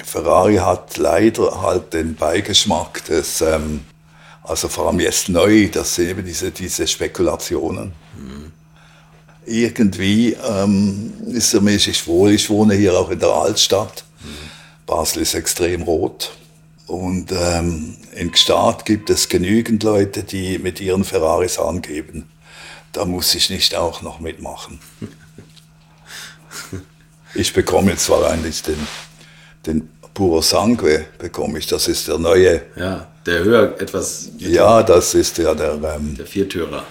[0.04, 3.86] Ferrari hat leider halt den Beigeschmack des, ähm,
[4.44, 7.94] also vor allem jetzt neu, das sind eben diese, diese Spekulationen.
[9.46, 14.04] Irgendwie ähm, ist er mäßig wohl, ich wohne hier auch in der Altstadt,
[14.86, 16.32] Basel ist extrem rot.
[16.88, 22.30] Und ähm, in Gstaad gibt es genügend Leute, die mit ihren Ferraris angeben.
[22.92, 24.80] Da muss ich nicht auch noch mitmachen.
[27.34, 28.88] Ich bekomme jetzt zwar eigentlich den,
[29.66, 34.30] den Puro Sangue, bekomme ich, das ist der neue, Ja, der höher etwas...
[34.40, 36.84] ja, das ist ja der, ähm, Der Viertürer.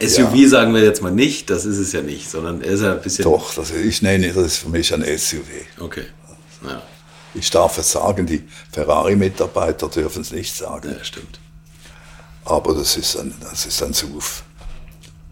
[0.00, 2.92] SUV sagen wir jetzt mal nicht, das ist es ja nicht, sondern er ist ja
[2.92, 3.24] ein bisschen...
[3.24, 5.46] doch, das, ich nenne, das ist für mich ein SUV.
[5.78, 6.04] Okay.
[6.62, 6.82] Ja,
[7.34, 10.94] Ich darf es sagen, die Ferrari-Mitarbeiter dürfen es nicht sagen.
[10.96, 11.40] ja stimmt.
[12.44, 14.42] Aber das ist ein, das ist ein SUV.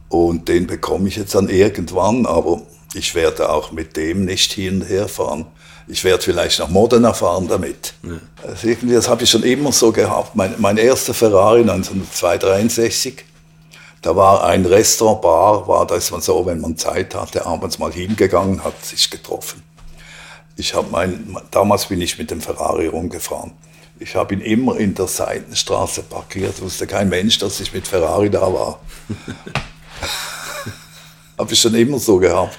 [0.08, 2.62] Und den bekomme ich jetzt dann irgendwann, aber
[2.94, 5.46] ich werde auch mit dem nicht hin und her fahren.
[5.88, 7.94] ich werde vielleicht nach Modena fahren damit.
[8.02, 8.18] Ja.
[8.46, 10.34] Also irgendwie, das habe ich schon immer so gehabt.
[10.34, 13.24] Mein, mein erster Ferrari 1963,
[14.02, 17.92] da war ein Restaurant, Bar, war das man so, wenn man Zeit hatte, abends mal
[17.92, 19.62] hingegangen, hat sich getroffen.
[20.56, 23.52] Ich habe mein, damals bin ich mit dem Ferrari rumgefahren.
[23.98, 28.30] Ich habe ihn immer in der Seitenstraße parkiert, wusste kein Mensch, dass ich mit Ferrari
[28.30, 28.80] da war.
[31.38, 32.58] habe ich schon immer so gehabt.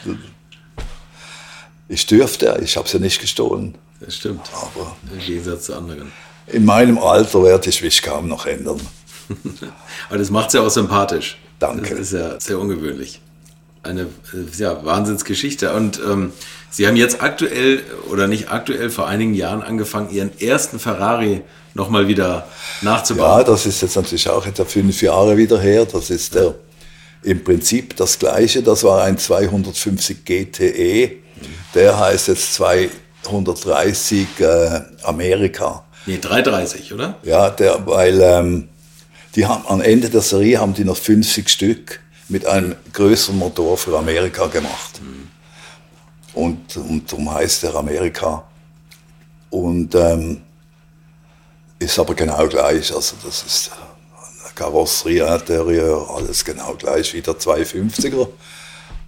[1.88, 3.76] Ich dürfte, ich habe es ja nicht gestohlen.
[4.00, 4.50] Das stimmt.
[4.54, 6.12] Aber im Gegensatz zu anderen.
[6.48, 8.80] In meinem Alter werde ich mich kaum noch ändern.
[10.10, 11.38] Aber das macht es ja auch sympathisch.
[11.60, 11.92] Danke.
[11.92, 13.22] Das ist ja sehr ungewöhnlich.
[13.84, 14.08] Eine äh,
[14.58, 15.74] ja, Wahnsinnsgeschichte.
[15.74, 16.34] Und ähm,
[16.70, 21.42] Sie haben jetzt aktuell oder nicht aktuell vor einigen Jahren angefangen, Ihren ersten Ferrari
[21.74, 22.48] nochmal wieder
[22.82, 23.40] nachzubauen.
[23.40, 25.86] Ja, das ist jetzt natürlich auch etwa fünf Jahre wieder her.
[25.86, 26.56] Das ist der,
[27.24, 28.62] im Prinzip das gleiche.
[28.62, 31.28] Das war ein 250 GTE
[31.74, 35.84] der heißt jetzt 230 äh, Amerika.
[36.06, 37.18] Nee, 330, oder?
[37.24, 38.70] Ja, der, weil ähm,
[39.36, 42.00] die haben, am Ende der Serie haben die noch 50 Stück
[42.30, 45.02] mit einem größeren Motor für Amerika gemacht.
[45.02, 45.28] Mhm.
[46.34, 48.44] Und, und darum heißt der Amerika.
[49.50, 50.42] Und ähm,
[51.80, 52.94] ist aber genau gleich.
[52.94, 53.72] Also das ist
[54.56, 58.28] Karosserie, Interieur, alles genau gleich wie der 250er.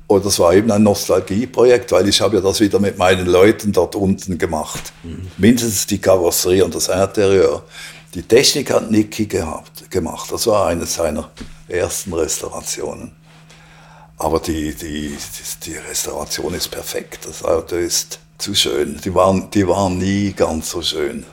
[0.07, 3.71] Und das war eben ein Nostalgieprojekt, weil ich habe ja das wieder mit meinen Leuten
[3.71, 4.91] dort unten gemacht.
[5.03, 5.27] Mhm.
[5.37, 7.63] Mindestens die Karosserie und das Interieur.
[8.15, 10.31] Die Technik hat Niki gehabt, gemacht.
[10.31, 11.29] Das war eine seiner
[11.67, 13.11] ersten Restaurationen.
[14.17, 17.25] Aber die, die, die, die Restauration ist perfekt.
[17.25, 18.99] Das Auto ist zu schön.
[19.03, 21.25] Die waren, die waren nie ganz so schön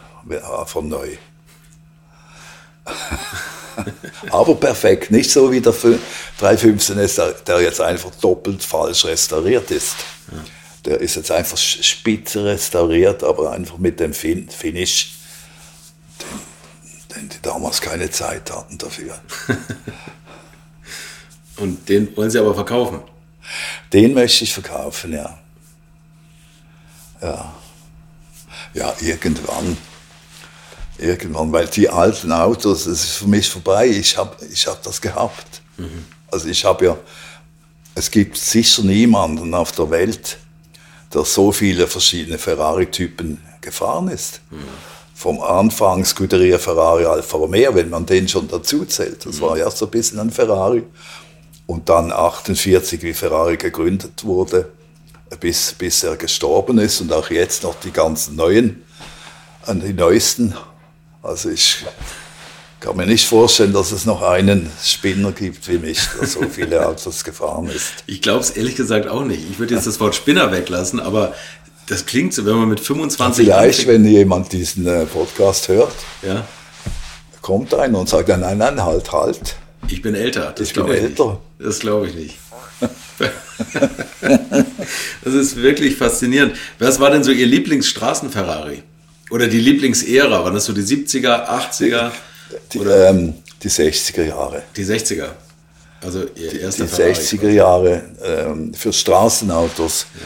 [0.66, 1.16] von neu.
[4.30, 5.74] Aber perfekt, nicht so wie der
[6.38, 9.96] 315 ist, der jetzt einfach doppelt falsch restauriert ist.
[10.84, 15.16] Der ist jetzt einfach spitze restauriert, aber einfach mit dem fin Finish,
[17.22, 19.18] die damals keine Zeit hatten dafür.
[21.56, 23.00] Und den wollen Sie aber verkaufen?
[23.92, 25.38] Den möchte ich verkaufen, ja.
[27.22, 27.54] Ja.
[28.74, 29.76] Ja, irgendwann
[30.98, 33.88] irgendwann, weil die alten Autos, das ist für mich vorbei.
[33.88, 35.62] Ich habe ich hab das gehabt.
[35.76, 36.04] Mhm.
[36.30, 36.98] Also ich habe ja,
[37.94, 40.38] es gibt sicher niemanden auf der Welt,
[41.12, 44.40] der so viele verschiedene Ferrari-Typen gefahren ist.
[44.50, 44.68] Mhm.
[45.16, 49.24] Vom Anfang Scuderia Ferrari Alfa Romeo, wenn man den schon dazu zählt.
[49.24, 49.40] Das mhm.
[49.40, 50.82] war ja so ein bisschen ein Ferrari.
[51.66, 54.68] Und dann 48, wie Ferrari gegründet wurde,
[55.40, 57.00] bis, bis er gestorben ist.
[57.00, 58.84] Und auch jetzt noch die ganzen neuen,
[59.66, 60.54] die neuesten
[61.26, 61.84] also ich
[62.78, 66.86] kann mir nicht vorstellen, dass es noch einen Spinner gibt wie mich, der so viele
[66.86, 68.04] Autos gefahren ist.
[68.06, 69.42] Ich glaube es ehrlich gesagt auch nicht.
[69.50, 71.34] Ich würde jetzt das Wort Spinner weglassen, aber
[71.86, 74.04] das klingt so, wenn man mit 25 Vielleicht, anfängt.
[74.04, 76.46] wenn jemand diesen äh, Podcast hört, ja.
[77.42, 79.56] kommt einer und sagt, nein, nein, halt, halt.
[79.88, 80.52] Ich bin älter.
[80.56, 81.26] Das ich bin ich älter.
[81.58, 81.68] Nicht.
[81.68, 82.38] Das glaube ich nicht.
[85.24, 86.56] das ist wirklich faszinierend.
[86.78, 88.82] Was war denn so Ihr Lieblingsstraßen-Ferrari?
[89.30, 92.10] Oder die Lieblingsära, waren das so die 70er, 80er?
[92.72, 94.62] Die, ähm, die 60er Jahre.
[94.76, 95.28] Die 60er.
[96.02, 100.06] Also ihr erster Die Ferrari 60er Jahre ähm, für Straßenautos.
[100.14, 100.20] Ja.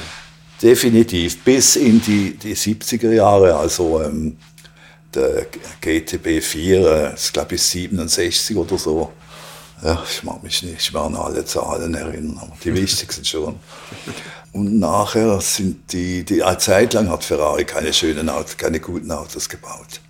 [0.63, 1.43] Definitiv.
[1.43, 3.57] Bis in die, die 70er Jahre.
[3.57, 4.37] Also ähm,
[5.15, 5.47] der
[5.81, 9.13] GTB 4, äh, das glaube ich 67 oder so.
[9.83, 13.59] Ja, ich mag mich nicht mehr an alle Zahlen erinnern, aber die wichtigsten schon.
[14.53, 19.11] Und nachher sind die, die eine Zeit lang hat Ferrari keine schönen Autos, keine guten
[19.11, 20.03] Autos gebaut.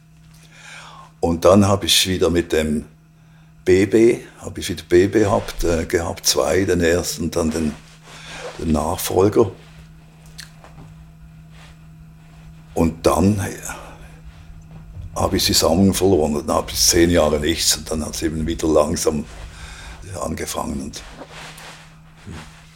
[1.21, 2.87] Und dann habe ich wieder mit dem
[3.65, 7.73] BB, habe ich wieder BB gehabt, äh, gehabt, zwei, den ersten dann den,
[8.59, 9.53] den Nachfolger.
[12.81, 13.47] Und dann
[15.15, 16.43] habe ich die Sammlung verloren.
[16.47, 19.27] Dann habe ich zehn Jahre nichts und dann hat es eben wieder langsam
[20.19, 20.81] angefangen.
[20.81, 21.03] Und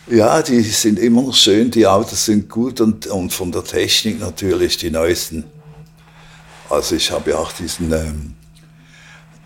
[0.06, 4.20] ja, die sind immer noch schön, die Autos sind gut und, und von der Technik
[4.20, 5.44] natürlich die neuesten.
[6.68, 8.34] Also ich habe ja auch diesen, ähm,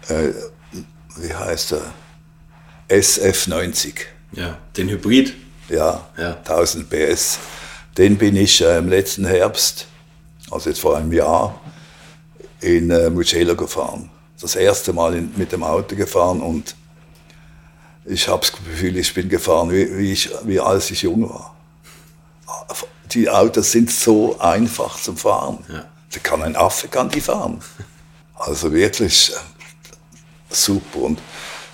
[0.09, 0.33] äh,
[1.19, 1.83] wie heißt der,
[2.89, 3.95] SF90.
[4.33, 5.35] Ja, den Hybrid.
[5.69, 6.37] Ja, ja.
[6.39, 7.39] 1000 PS.
[7.97, 9.87] Den bin ich äh, im letzten Herbst,
[10.51, 11.61] also jetzt vor einem Jahr,
[12.61, 14.11] in äh, Mugello gefahren.
[14.41, 16.75] Das erste Mal in, mit dem Auto gefahren und
[18.05, 21.55] ich habe das Gefühl, ich bin gefahren, wie, wie, ich, wie als ich jung war.
[23.13, 25.65] Die Autos sind so einfach zum Fahren.
[25.69, 25.85] Ja.
[26.13, 27.61] Da kann ein Affe kann die fahren.
[28.35, 29.35] Also wirklich äh,
[30.49, 30.99] super.
[31.01, 31.21] Und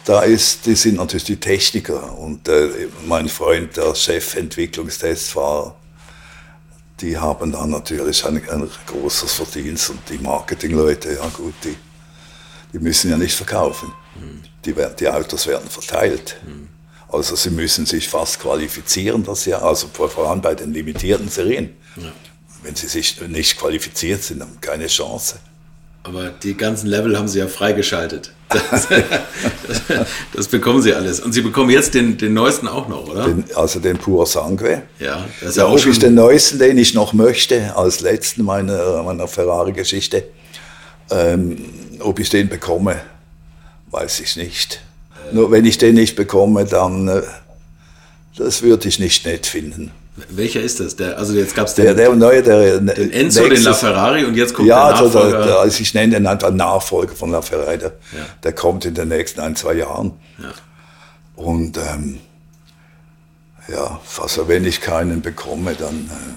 [0.05, 2.19] da ist, die sind natürlich die Techniker.
[2.19, 5.75] Und äh, mein Freund, der Chefentwicklungstestfahrer,
[7.01, 11.77] die haben dann natürlich ein, ein großes Verdienst und die Marketingleute, ja gut, die,
[12.73, 13.93] die müssen ja nicht verkaufen.
[14.65, 16.37] Die, werden- die Autos werden verteilt.
[17.09, 21.29] Also sie müssen sich fast qualifizieren, das Jahr, also vor vor allem bei den limitierten
[21.29, 21.77] Serien.
[22.63, 25.39] Wenn sie sich nicht qualifiziert sind, haben keine Chance.
[26.05, 28.31] Aber die ganzen Level haben sie ja freigeschaltet.
[28.51, 28.87] Das,
[30.35, 31.19] das, bekommen sie alles.
[31.19, 33.25] Und sie bekommen jetzt den, den neuesten auch noch, oder?
[33.25, 34.83] Den, also den Pur Sangue.
[35.01, 35.93] ja, das ist Ja, auch ob schon.
[35.93, 40.25] ich den neuesten, den ich noch möchte, als letzten meiner, meiner Ferrari-Geschichte,
[41.11, 41.65] ähm,
[42.01, 43.01] ob ich den bekomme,
[43.91, 44.81] weiß ich nicht.
[45.33, 47.23] Nur wenn ich den nicht bekomme, dann, äh,
[48.37, 49.91] das würde ich nicht nett finden.
[50.29, 50.95] Welcher ist das?
[50.95, 54.25] Der, also jetzt gab es den, Der, der neue, der den Enzo, den nächstes- LaFerrari
[54.25, 55.45] und jetzt kommt ja, der also Nachfolger.
[55.47, 57.79] der, also ich nenne den einfach Nachfolger von LaFerrari.
[57.79, 58.19] Der, Ja.
[58.45, 60.13] der kommt in den nächsten ein, zwei Jahren.
[60.39, 60.53] Ja.
[61.35, 62.21] Und ähm,
[63.67, 66.35] ja, also wenn ich keinen bekomme, dann äh,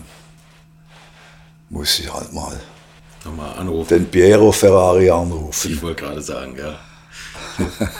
[1.69, 2.59] muss ich halt mal
[3.25, 3.89] Nochmal anrufen.
[3.89, 5.71] den Piero Ferrari anrufen.
[5.73, 6.79] Ich wollte gerade sagen, ja.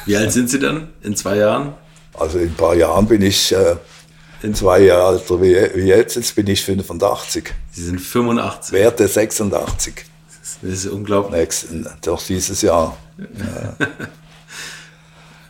[0.05, 0.87] Wie alt sind Sie dann?
[1.03, 1.73] In zwei Jahren?
[2.17, 3.75] Also in ein paar Jahren bin ich äh,
[4.43, 7.53] In- zwei Jahre älter wie, wie jetzt, jetzt bin ich 85.
[7.71, 8.71] Sie sind 85.
[8.73, 10.05] Werte 86.
[10.61, 11.39] Das ist unglaublich.
[11.39, 12.95] Nächsten, doch dieses Jahr.
[13.17, 13.87] Ja.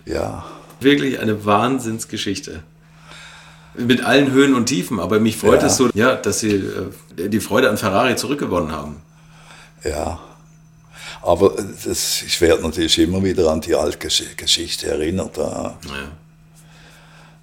[0.13, 0.45] ja.
[0.79, 2.63] Wirklich eine Wahnsinnsgeschichte.
[3.75, 5.67] Mit allen Höhen und Tiefen, aber mich freut Ja.
[5.67, 6.55] es so, ja, dass Sie
[7.17, 9.01] äh, die Freude an Ferrari zurückgewonnen haben.
[9.83, 10.19] Ja,
[11.21, 11.53] aber
[11.85, 15.37] das, ich werde natürlich immer wieder an die alte Gesch- Geschichte erinnert.
[15.37, 15.77] Ja.
[15.85, 16.11] Ja.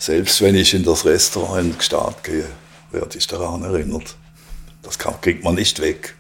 [0.05, 2.47] Selbst wenn ich in das Restaurant in Gstaad gehe,
[2.93, 4.17] werde ich daran erinnert.
[4.83, 6.15] Das kann, kriegt man nicht weg.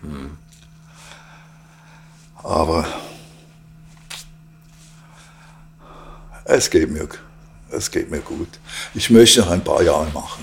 [2.42, 2.86] Aber
[6.46, 7.06] es geht, mir,
[7.72, 8.48] es geht mir gut.
[8.94, 10.42] Ich möchte noch ein paar Jahre machen.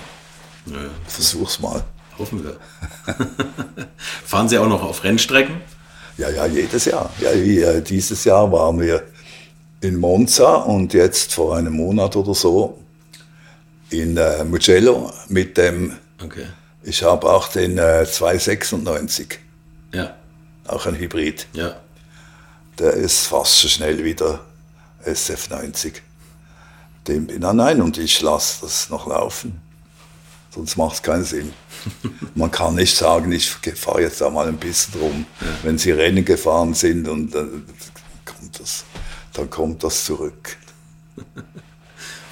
[0.68, 1.84] Ja, Versuch's mal.
[2.20, 2.60] hoffen wir.
[4.24, 5.62] Fahren Sie auch noch auf Rennstrecken?
[6.20, 7.12] Ja, ja, jedes Jahr.
[7.20, 9.02] Ja, dieses Jahr waren wir
[9.80, 12.78] in Monza und jetzt vor einem Monat oder so
[13.92, 16.46] in äh, Mugello mit dem, Okay.
[16.84, 19.39] ich habe auch den äh, 296,
[19.94, 20.16] Ja,
[20.68, 21.48] auch ein Hybrid.
[21.54, 21.76] ja.
[22.80, 24.39] Der ist fast so schnell wie der
[25.06, 25.94] SF90.
[27.08, 29.62] Dem bin ich nein und ich lasse das noch laufen.
[30.56, 31.54] Sonst macht es keinen Sinn.
[32.36, 35.26] Man kann nicht sagen, ich fahre jetzt da mal ein bisschen rum.
[35.64, 37.66] Wenn sie Rennen gefahren sind und dann
[38.26, 38.84] kommt das,
[39.34, 40.58] dann kommt das zurück.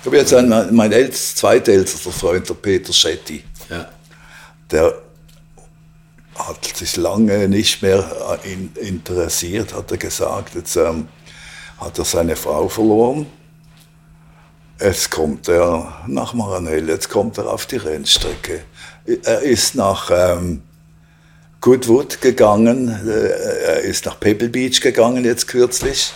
[0.02, 3.90] Ich habe jetzt einen, mein ältester, zweitältester Freund, der Peter Schetti, Ja,
[4.72, 4.94] der
[6.36, 10.56] hat sich lange nicht mehr äh, in, interessiert, hat er gesagt.
[10.56, 11.10] Jetzt ähm,
[11.78, 13.26] hat er seine Frau verloren.
[14.80, 18.62] Jetzt kommt er nach Maranello, jetzt kommt er auf die Rennstrecke.
[19.06, 20.62] Er ist nach ähm,
[21.60, 23.28] Goodwood gegangen, äh,
[23.66, 26.14] er ist nach Pebble Beach gegangen jetzt kürzlich.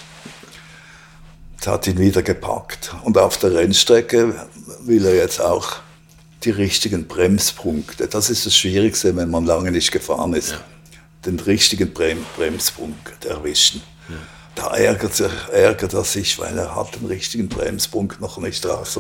[1.66, 2.93] Hat ihn wieder gepackt.
[3.03, 4.36] Und auf der Rennstrecke
[4.82, 5.78] will er jetzt auch
[6.43, 8.07] die richtigen Bremspunkte.
[8.07, 10.51] Das ist das Schwierigste, wenn man lange nicht gefahren ist.
[10.51, 10.59] Ja.
[11.26, 13.82] Den richtigen Brem Bremspunkt erwischen.
[14.55, 18.99] Da ärgert, er- ärgert er sich, weil er hat den richtigen Bremspunkt noch nicht raus,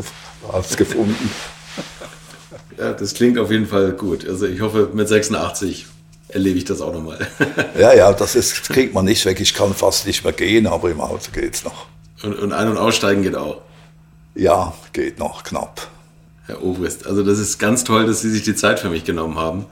[0.51, 1.15] rausgefunden.
[2.79, 4.27] ja, das klingt auf jeden Fall gut.
[4.27, 5.85] Also ich hoffe, mit 86
[6.29, 7.27] erlebe ich das auch nochmal.
[7.77, 9.39] Ja, ja, das, ist, das kriegt man nicht weg.
[9.41, 11.87] Ich kann fast nicht mehr gehen, aber im Auto geht's noch.
[12.23, 13.61] Und, und ein- und aussteigen geht auch.
[14.33, 15.87] Ja, geht noch knapp.
[16.47, 17.05] Herr Obrist.
[17.05, 19.65] Also das ist ganz toll, dass Sie sich die Zeit für mich genommen haben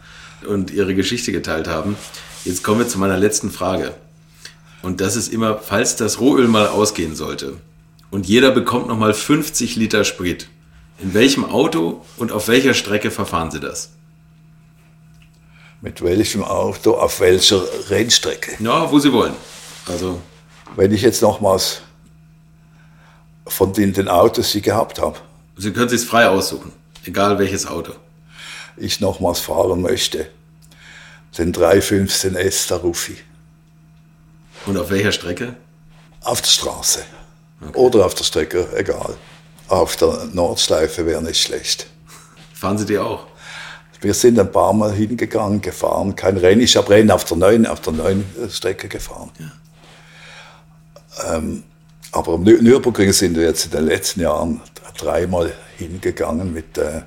[0.48, 1.98] und Ihre Geschichte geteilt haben.
[2.45, 3.94] Jetzt kommen wir zu meiner letzten Frage.
[4.82, 7.57] Und das ist immer, falls das Rohöl mal ausgehen sollte
[8.10, 10.48] und jeder bekommt nochmal 50 Liter Sprit,
[10.99, 13.91] in welchem Auto und auf welcher Strecke verfahren Sie das?
[15.82, 18.64] Mit welchem Auto, auf welcher Rennstrecke.
[18.64, 19.34] Ja, wo Sie wollen.
[19.88, 20.22] Also,
[20.76, 21.82] Wenn ich jetzt nochmals
[23.48, 25.18] von den, den Autos, die ich gehabt habe,
[25.58, 26.72] Sie können sich frei aussuchen.
[27.06, 27.94] Egal welches Auto.
[28.78, 30.28] ich nochmals fahren möchte,
[31.38, 33.18] den 315 S Taruffi
[34.66, 35.56] Und auf welcher Strecke?
[36.24, 37.04] auf der Straße
[37.74, 39.16] oder auf der Strecke, egal.
[39.68, 41.88] Auf der Nordschleife wäre nicht schlecht.
[42.54, 43.26] Fahren Sie die auch?
[44.02, 46.62] Wir sind ein paar Mal hingegangen, gefahren, kein Rennen.
[46.62, 49.32] Ich habe Rennen auf der neuen, auf der neuen äh, Strecke gefahren.
[51.28, 51.64] Ähm,
[52.12, 54.62] aber am Nür- Nürburgring sind wir jetzt in den letzten Jahren
[54.98, 57.02] dreimal hingegangen mit, äh,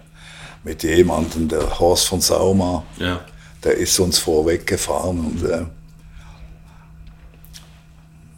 [0.64, 2.84] mit jemandem, der Horst von Sauma.
[2.98, 3.24] Ja.
[3.62, 5.64] Der ist uns vorweg gefahren und äh,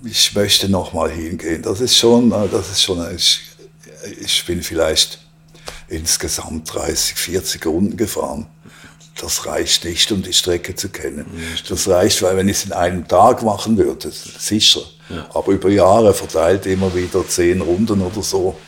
[0.04, 1.62] ich möchte noch mal hingehen.
[1.62, 3.40] Das ist schon, äh, das ist schon, ich,
[4.20, 5.20] ich bin vielleicht
[5.88, 8.46] insgesamt 30, 40 Runden gefahren.
[9.20, 11.26] das reicht nicht, um die Strecke zu kennen.
[11.68, 14.82] das reicht, weil wenn ich es in einem Tag machen würde, sicher.
[15.08, 15.26] Ja.
[15.34, 18.58] Aber über Jahre verteilt immer wieder zehn Runden oder so,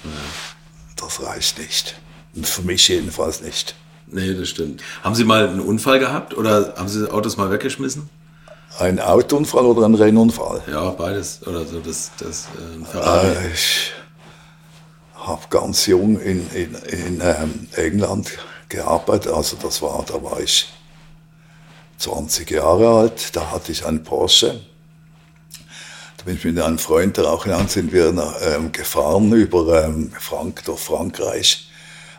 [0.97, 1.94] das reicht nicht.
[2.43, 3.74] Für mich jedenfalls nicht.
[4.06, 4.82] Nee, das stimmt.
[5.02, 8.09] Haben Sie mal einen Unfall gehabt oder haben Sie Autos mal weggeschmissen?
[8.78, 10.62] Ein Autounfall oder ein Rennunfall?
[10.70, 11.44] Ja, beides.
[11.47, 12.47] Oder so das, das
[12.94, 12.98] äh.
[12.98, 13.93] Äh, ich
[15.15, 18.31] habe ganz jung in, in, in ähm, England
[18.69, 19.32] gearbeitet.
[19.32, 20.69] Also das war, da war ich
[21.98, 23.35] 20 Jahre alt.
[23.35, 24.60] Da hatte ich einen Porsche.
[26.29, 28.09] Mit einem Freund, der auch in Land sind wir
[28.43, 31.71] ähm, gefahren über ähm, Frank, durch Frankreich.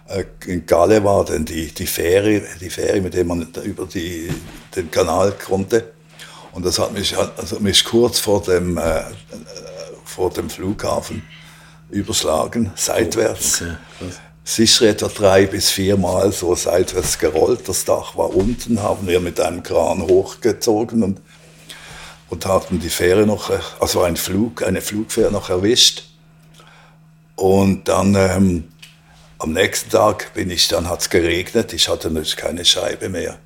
[0.07, 4.29] Äh, in Galle war denn die, die Fähre, die Fähre, mit der man über die,
[4.75, 5.91] den Kanal konnte.
[6.53, 9.03] Und das hat mich, also mich kurz vor dem, äh,
[10.05, 11.21] vor dem Flughafen
[11.91, 13.61] überschlagen, seitwärts.
[13.61, 14.19] Okay, krass.
[14.43, 17.69] Sicher etwa drei bis viermal so seitwärts gerollt.
[17.69, 21.21] Das Dach war unten, haben wir mit einem Kran hochgezogen und,
[22.29, 26.03] und hatten die Fähre noch, also ein Flug, eine Flugfähre noch erwischt.
[27.35, 28.65] Und dann ähm,
[29.39, 33.37] am nächsten Tag bin ich, dann hat es geregnet, ich hatte natürlich keine Scheibe mehr.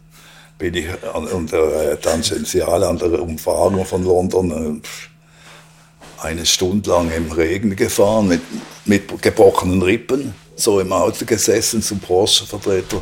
[0.58, 6.90] Bin ich an, an der äh, Tangentiale, an der Umfahrung von London, äh, eine Stunde
[6.90, 8.42] lang im Regen gefahren mit,
[8.86, 13.02] mit gebrochenen Rippen, so im Auto gesessen zum Porsche-Vertreter,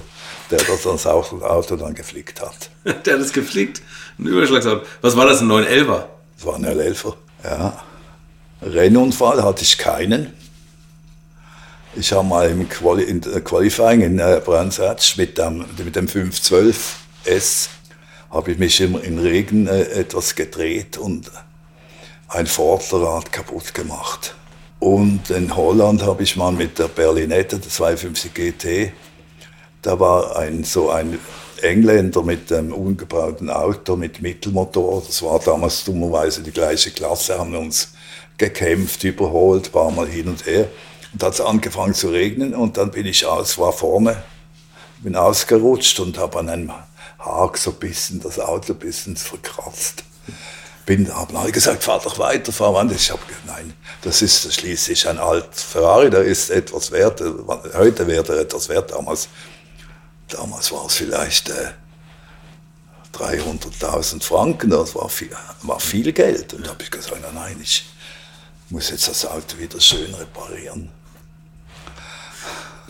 [0.51, 2.69] der das das Auto dann geflickt hat.
[3.05, 3.81] Der hat es geflickt.
[4.19, 4.85] Ein Überschlagsauto.
[5.01, 6.05] Was war das, ein 911er?
[6.37, 7.13] Das war ein L11er,
[7.43, 7.83] ja.
[8.61, 10.33] Rennunfall hatte ich keinen.
[11.95, 15.95] Ich habe mal im Quali in der Qualifying in äh, Brands Hatch mit dem, mit
[15.95, 17.69] dem 512S
[18.29, 21.29] habe ich mich im, im Regen äh, etwas gedreht und
[22.29, 24.35] ein Vorderrad kaputt gemacht.
[24.79, 28.93] Und in Holland habe ich mal mit der Berlinette, der 250 GT,
[29.81, 31.19] da war ein, so ein
[31.61, 35.03] Engländer mit einem umgebauten Auto mit Mittelmotor.
[35.05, 37.93] Das war damals dummerweise die gleiche Klasse, haben wir uns
[38.37, 40.67] gekämpft, überholt, paar Mal hin und her.
[41.13, 44.23] Und hat es angefangen zu regnen und dann bin ich aus, war vorne,
[44.99, 46.71] bin ausgerutscht und habe an einem
[47.19, 50.03] Haag so ein bisschen das Auto ein bisschen verkratzt.
[50.85, 52.95] Bin, haben alle gesagt, fahr doch weiter, fahr weiter.
[52.95, 57.21] Ich habe gesagt, nein, das ist schließlich ein alt Ferrari, der ist etwas wert,
[57.75, 59.27] heute wäre er etwas wert, damals,
[60.33, 61.71] damals war es vielleicht äh,
[63.13, 65.29] 300.000 Franken, das war viel,
[65.63, 66.53] war viel Geld.
[66.53, 67.85] Und da habe ich gesagt, nein, nein, ich
[68.69, 70.89] muss jetzt das Auto wieder schön reparieren.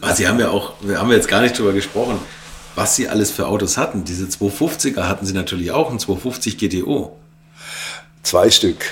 [0.01, 2.19] Ah, Sie haben ja auch, wir haben jetzt gar nicht drüber gesprochen,
[2.76, 4.03] was Sie alles für Autos hatten.
[4.03, 7.18] Diese 250er hatten Sie natürlich auch, ein 250 GTO.
[8.23, 8.85] Zwei Stück.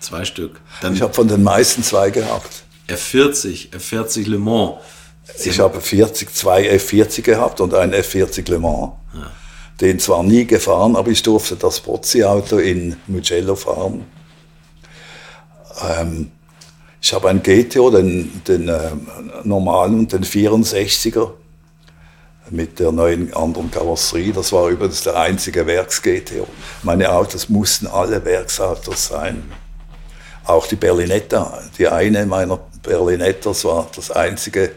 [0.00, 0.60] Zwei Stück.
[0.80, 2.64] Dann Ich habe von den meisten zwei gehabt.
[2.88, 4.76] F40, F40 Le Mans.
[5.44, 8.92] Ich habe 40, zwei F40 gehabt und einen F40 Le Mans.
[9.80, 14.04] Den zwar nie gefahren, aber ich durfte das Pozzi-Auto in Mugello fahren.
[15.82, 16.30] Ähm,
[17.00, 19.08] ich habe einen GTO, den, den ähm,
[19.42, 21.32] normalen und den 64er
[22.50, 24.32] mit der neuen anderen Karosserie.
[24.32, 26.46] Das war übrigens der einzige Werks-GTO.
[26.82, 29.42] Meine Autos mussten alle Werksautos sein.
[30.44, 34.72] Auch die Berlinetta, die eine meiner Berlinettas war das einzige,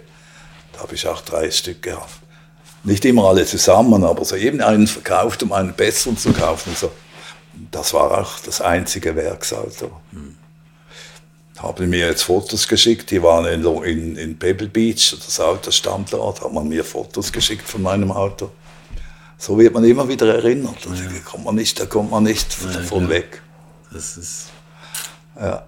[0.77, 2.11] da habe ich auch drei Stück gehabt.
[2.83, 6.75] Nicht immer alle zusammen, aber so eben einen verkauft, um einen besseren zu kaufen.
[6.75, 6.91] So.
[7.71, 9.91] Das war auch das einzige Werksauto.
[11.57, 16.13] Haben mir jetzt Fotos geschickt, die waren in, in, in Pebble Beach, das Auto stand
[16.13, 18.51] dort, hat man mir Fotos geschickt von meinem Auto.
[19.39, 20.77] So wird man immer wieder erinnert.
[20.85, 23.09] Da kommt man nicht, da kommt man nicht davon klar.
[23.09, 23.41] weg.
[23.91, 24.47] Das ist.
[25.39, 25.63] Ja.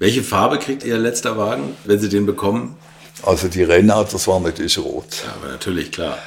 [0.00, 2.76] Welche Farbe kriegt Ihr letzter Wagen, wenn Sie den bekommen?
[3.22, 5.22] Also die Rennautos waren natürlich rot.
[5.24, 6.18] Ja, aber natürlich, klar.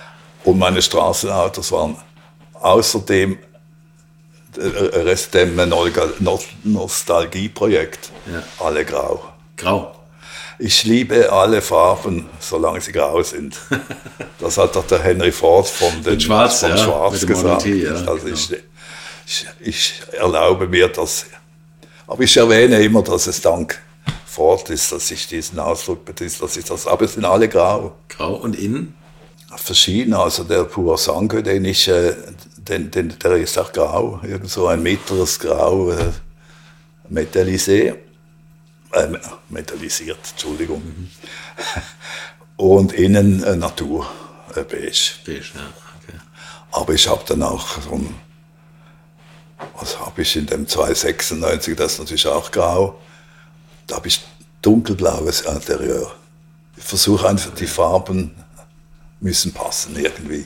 [0.44, 1.98] Und meine Straßenautos waren
[2.53, 3.38] außerdem
[4.56, 5.56] der Rest dem
[6.64, 8.11] Nostalgieprojekt.
[8.32, 8.44] Ja.
[8.66, 9.24] Alle grau.
[9.56, 9.95] Grau.
[10.57, 13.57] Ich liebe alle Farben, solange sie grau sind.
[14.40, 17.44] Das hat doch der Henry Ford von, den, Schwarz, von ja, Schwarz mit dem Model
[17.44, 17.64] gesagt.
[17.64, 18.34] T, ja, also genau.
[18.34, 18.57] ich,
[19.26, 21.26] ich, ich erlaube mir das.
[22.07, 23.82] Aber ich erwähne immer, dass es dank
[24.40, 27.98] Ford ist, dass ich diesen Ausdruck benutze, dass ich das, aber es sind alle grau.
[28.07, 28.95] Grau und innen?
[29.57, 30.14] verschieden.
[30.14, 32.16] Also der Pur Sangue, den ich, äh,
[32.56, 36.14] den, den, der ist auch grau, irgend so ein mittleres Grau, äh,
[37.10, 37.95] metallisé,
[38.94, 39.07] äh,
[39.49, 41.10] metallisiert, Entschuldigung.
[42.56, 44.10] Und innen äh, Natur,
[44.56, 45.16] äh, beige.
[45.26, 45.74] Beige, ja.
[46.02, 46.18] Okay.
[46.72, 48.16] Aber ich habe dann auch so ein,
[49.78, 53.02] was habe ich in dem 296, das ist natürlich auch grau,
[53.90, 54.22] da habe ich
[54.61, 56.11] dunkelblaues Interieur.
[56.78, 58.32] Ich versuche einfach, die Farben
[59.20, 60.45] müssen passen irgendwie.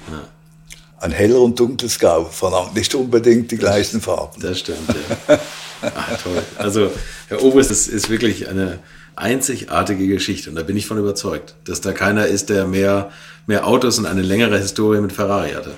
[1.00, 4.42] ein heller und dunkles Grau verlangt nicht unbedingt die gleichen Farben.
[4.42, 4.88] Das stimmt,
[5.28, 5.40] ja.
[5.82, 6.42] Ach, toll.
[6.58, 6.92] Also,
[7.28, 8.80] Herr Obrist, das ist wirklich eine
[9.16, 13.12] einzigartige Geschichte und da bin ich von überzeugt, dass da keiner ist, der mehr,
[13.46, 15.76] mehr Autos und eine längere Historie mit Ferrari hatte.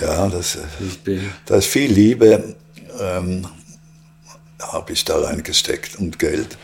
[0.00, 0.58] Ja, das,
[1.46, 2.54] da ist viel Liebe,
[2.98, 3.46] ähm,
[4.72, 6.56] habe ich da reingesteckt und Geld.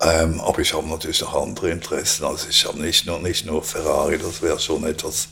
[0.00, 2.24] Ähm, aber ich habe natürlich noch andere Interessen.
[2.24, 5.28] Also ich habe nicht nur, nicht nur Ferrari, das wäre schon etwas,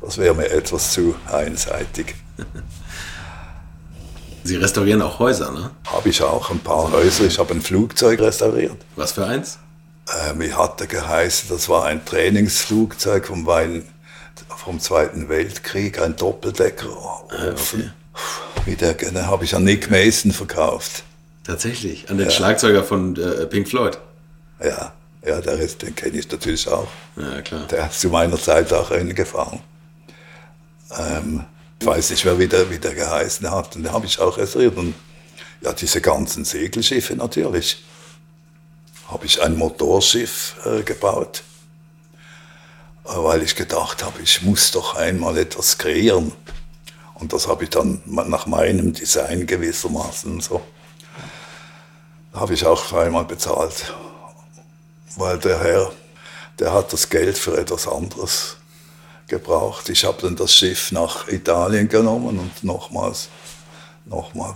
[0.00, 2.14] das wäre mir etwas zu einseitig.
[4.44, 5.70] Sie restaurieren auch Häuser, ne?
[5.86, 7.24] Habe ich auch ein paar Häuser.
[7.24, 8.76] Ich habe ein Flugzeug restauriert.
[8.96, 9.58] Was für eins?
[10.28, 13.84] Ähm, ich hatte geheißen, das war ein Trainingsflugzeug vom, Wein,
[14.48, 16.88] vom Zweiten Weltkrieg, ein Doppeldecker.
[17.30, 17.90] Ah, okay.
[18.64, 21.04] Wie der, den habe ich an Nick Mason verkauft.
[21.44, 22.32] Tatsächlich, an den ja.
[22.32, 23.98] Schlagzeuger von äh, Pink Floyd.
[24.62, 24.92] Ja,
[25.24, 26.88] ja, der ist, den kenne ich natürlich auch.
[27.16, 27.66] Ja, klar.
[27.68, 29.60] Der ist zu meiner Zeit auch Rennen gefahren.
[30.96, 31.44] Ähm,
[31.80, 33.74] ich weiß nicht mehr, wie der, wie der geheißen hat.
[33.74, 34.76] Und den habe ich auch restauriert.
[34.76, 34.94] Und
[35.62, 37.84] ja, diese ganzen Segelschiffe natürlich.
[39.08, 41.42] Habe ich ein Motorschiff äh, gebaut,
[43.04, 46.32] äh, weil ich gedacht habe, ich muss doch einmal etwas kreieren.
[47.22, 50.60] Und das habe ich dann nach meinem Design gewissermaßen so.
[52.32, 53.94] Habe ich auch einmal bezahlt,
[55.14, 55.92] weil der Herr,
[56.58, 58.56] der hat das Geld für etwas anderes
[59.28, 59.88] gebraucht.
[59.88, 63.28] Ich habe dann das Schiff nach Italien genommen und nochmals,
[64.04, 64.54] nochmal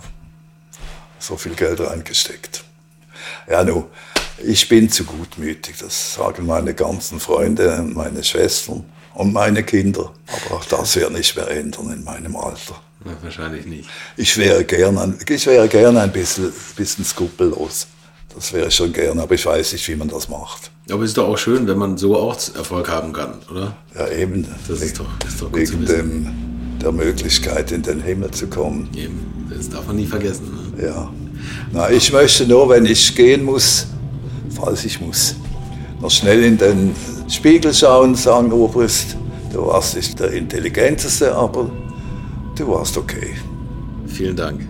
[1.19, 2.65] so viel Geld reingesteckt.
[3.49, 3.85] Ja, nun,
[4.43, 8.83] ich bin zu gutmütig, das sagen meine ganzen Freunde, meine Schwestern
[9.17, 10.11] und meine Kinder.
[10.27, 12.79] Aber auch das wird nicht mehr ändern in meinem Alter.
[13.03, 13.89] Ja, wahrscheinlich nicht.
[14.15, 17.87] Ich wäre gerne ich wäre gern ein bisschen, bisschen skrupellos.
[18.35, 20.69] Das wäre ich schon gern, aber ich weiß nicht, wie man das macht.
[20.91, 23.75] Aber es ist doch auch schön, wenn man so auch Erfolg haben kann, oder?
[23.95, 24.47] Ja, eben.
[24.67, 28.87] Das ist doch, ist doch gut Wegen dem, der Möglichkeit, in den Himmel zu kommen.
[28.95, 30.73] Eben, das darf man nie vergessen.
[30.77, 30.85] Ne?
[30.85, 31.11] Ja.
[31.71, 33.87] Na, ich möchte nur, wenn ich gehen muss,
[34.55, 35.35] falls ich muss,
[35.99, 36.95] noch schnell in den
[37.29, 39.17] Spiegel schauen sagen, Obrist,
[39.51, 41.69] du warst nicht der Intelligenteste, aber
[42.57, 43.35] du warst okay.
[44.07, 44.65] Vielen Dank.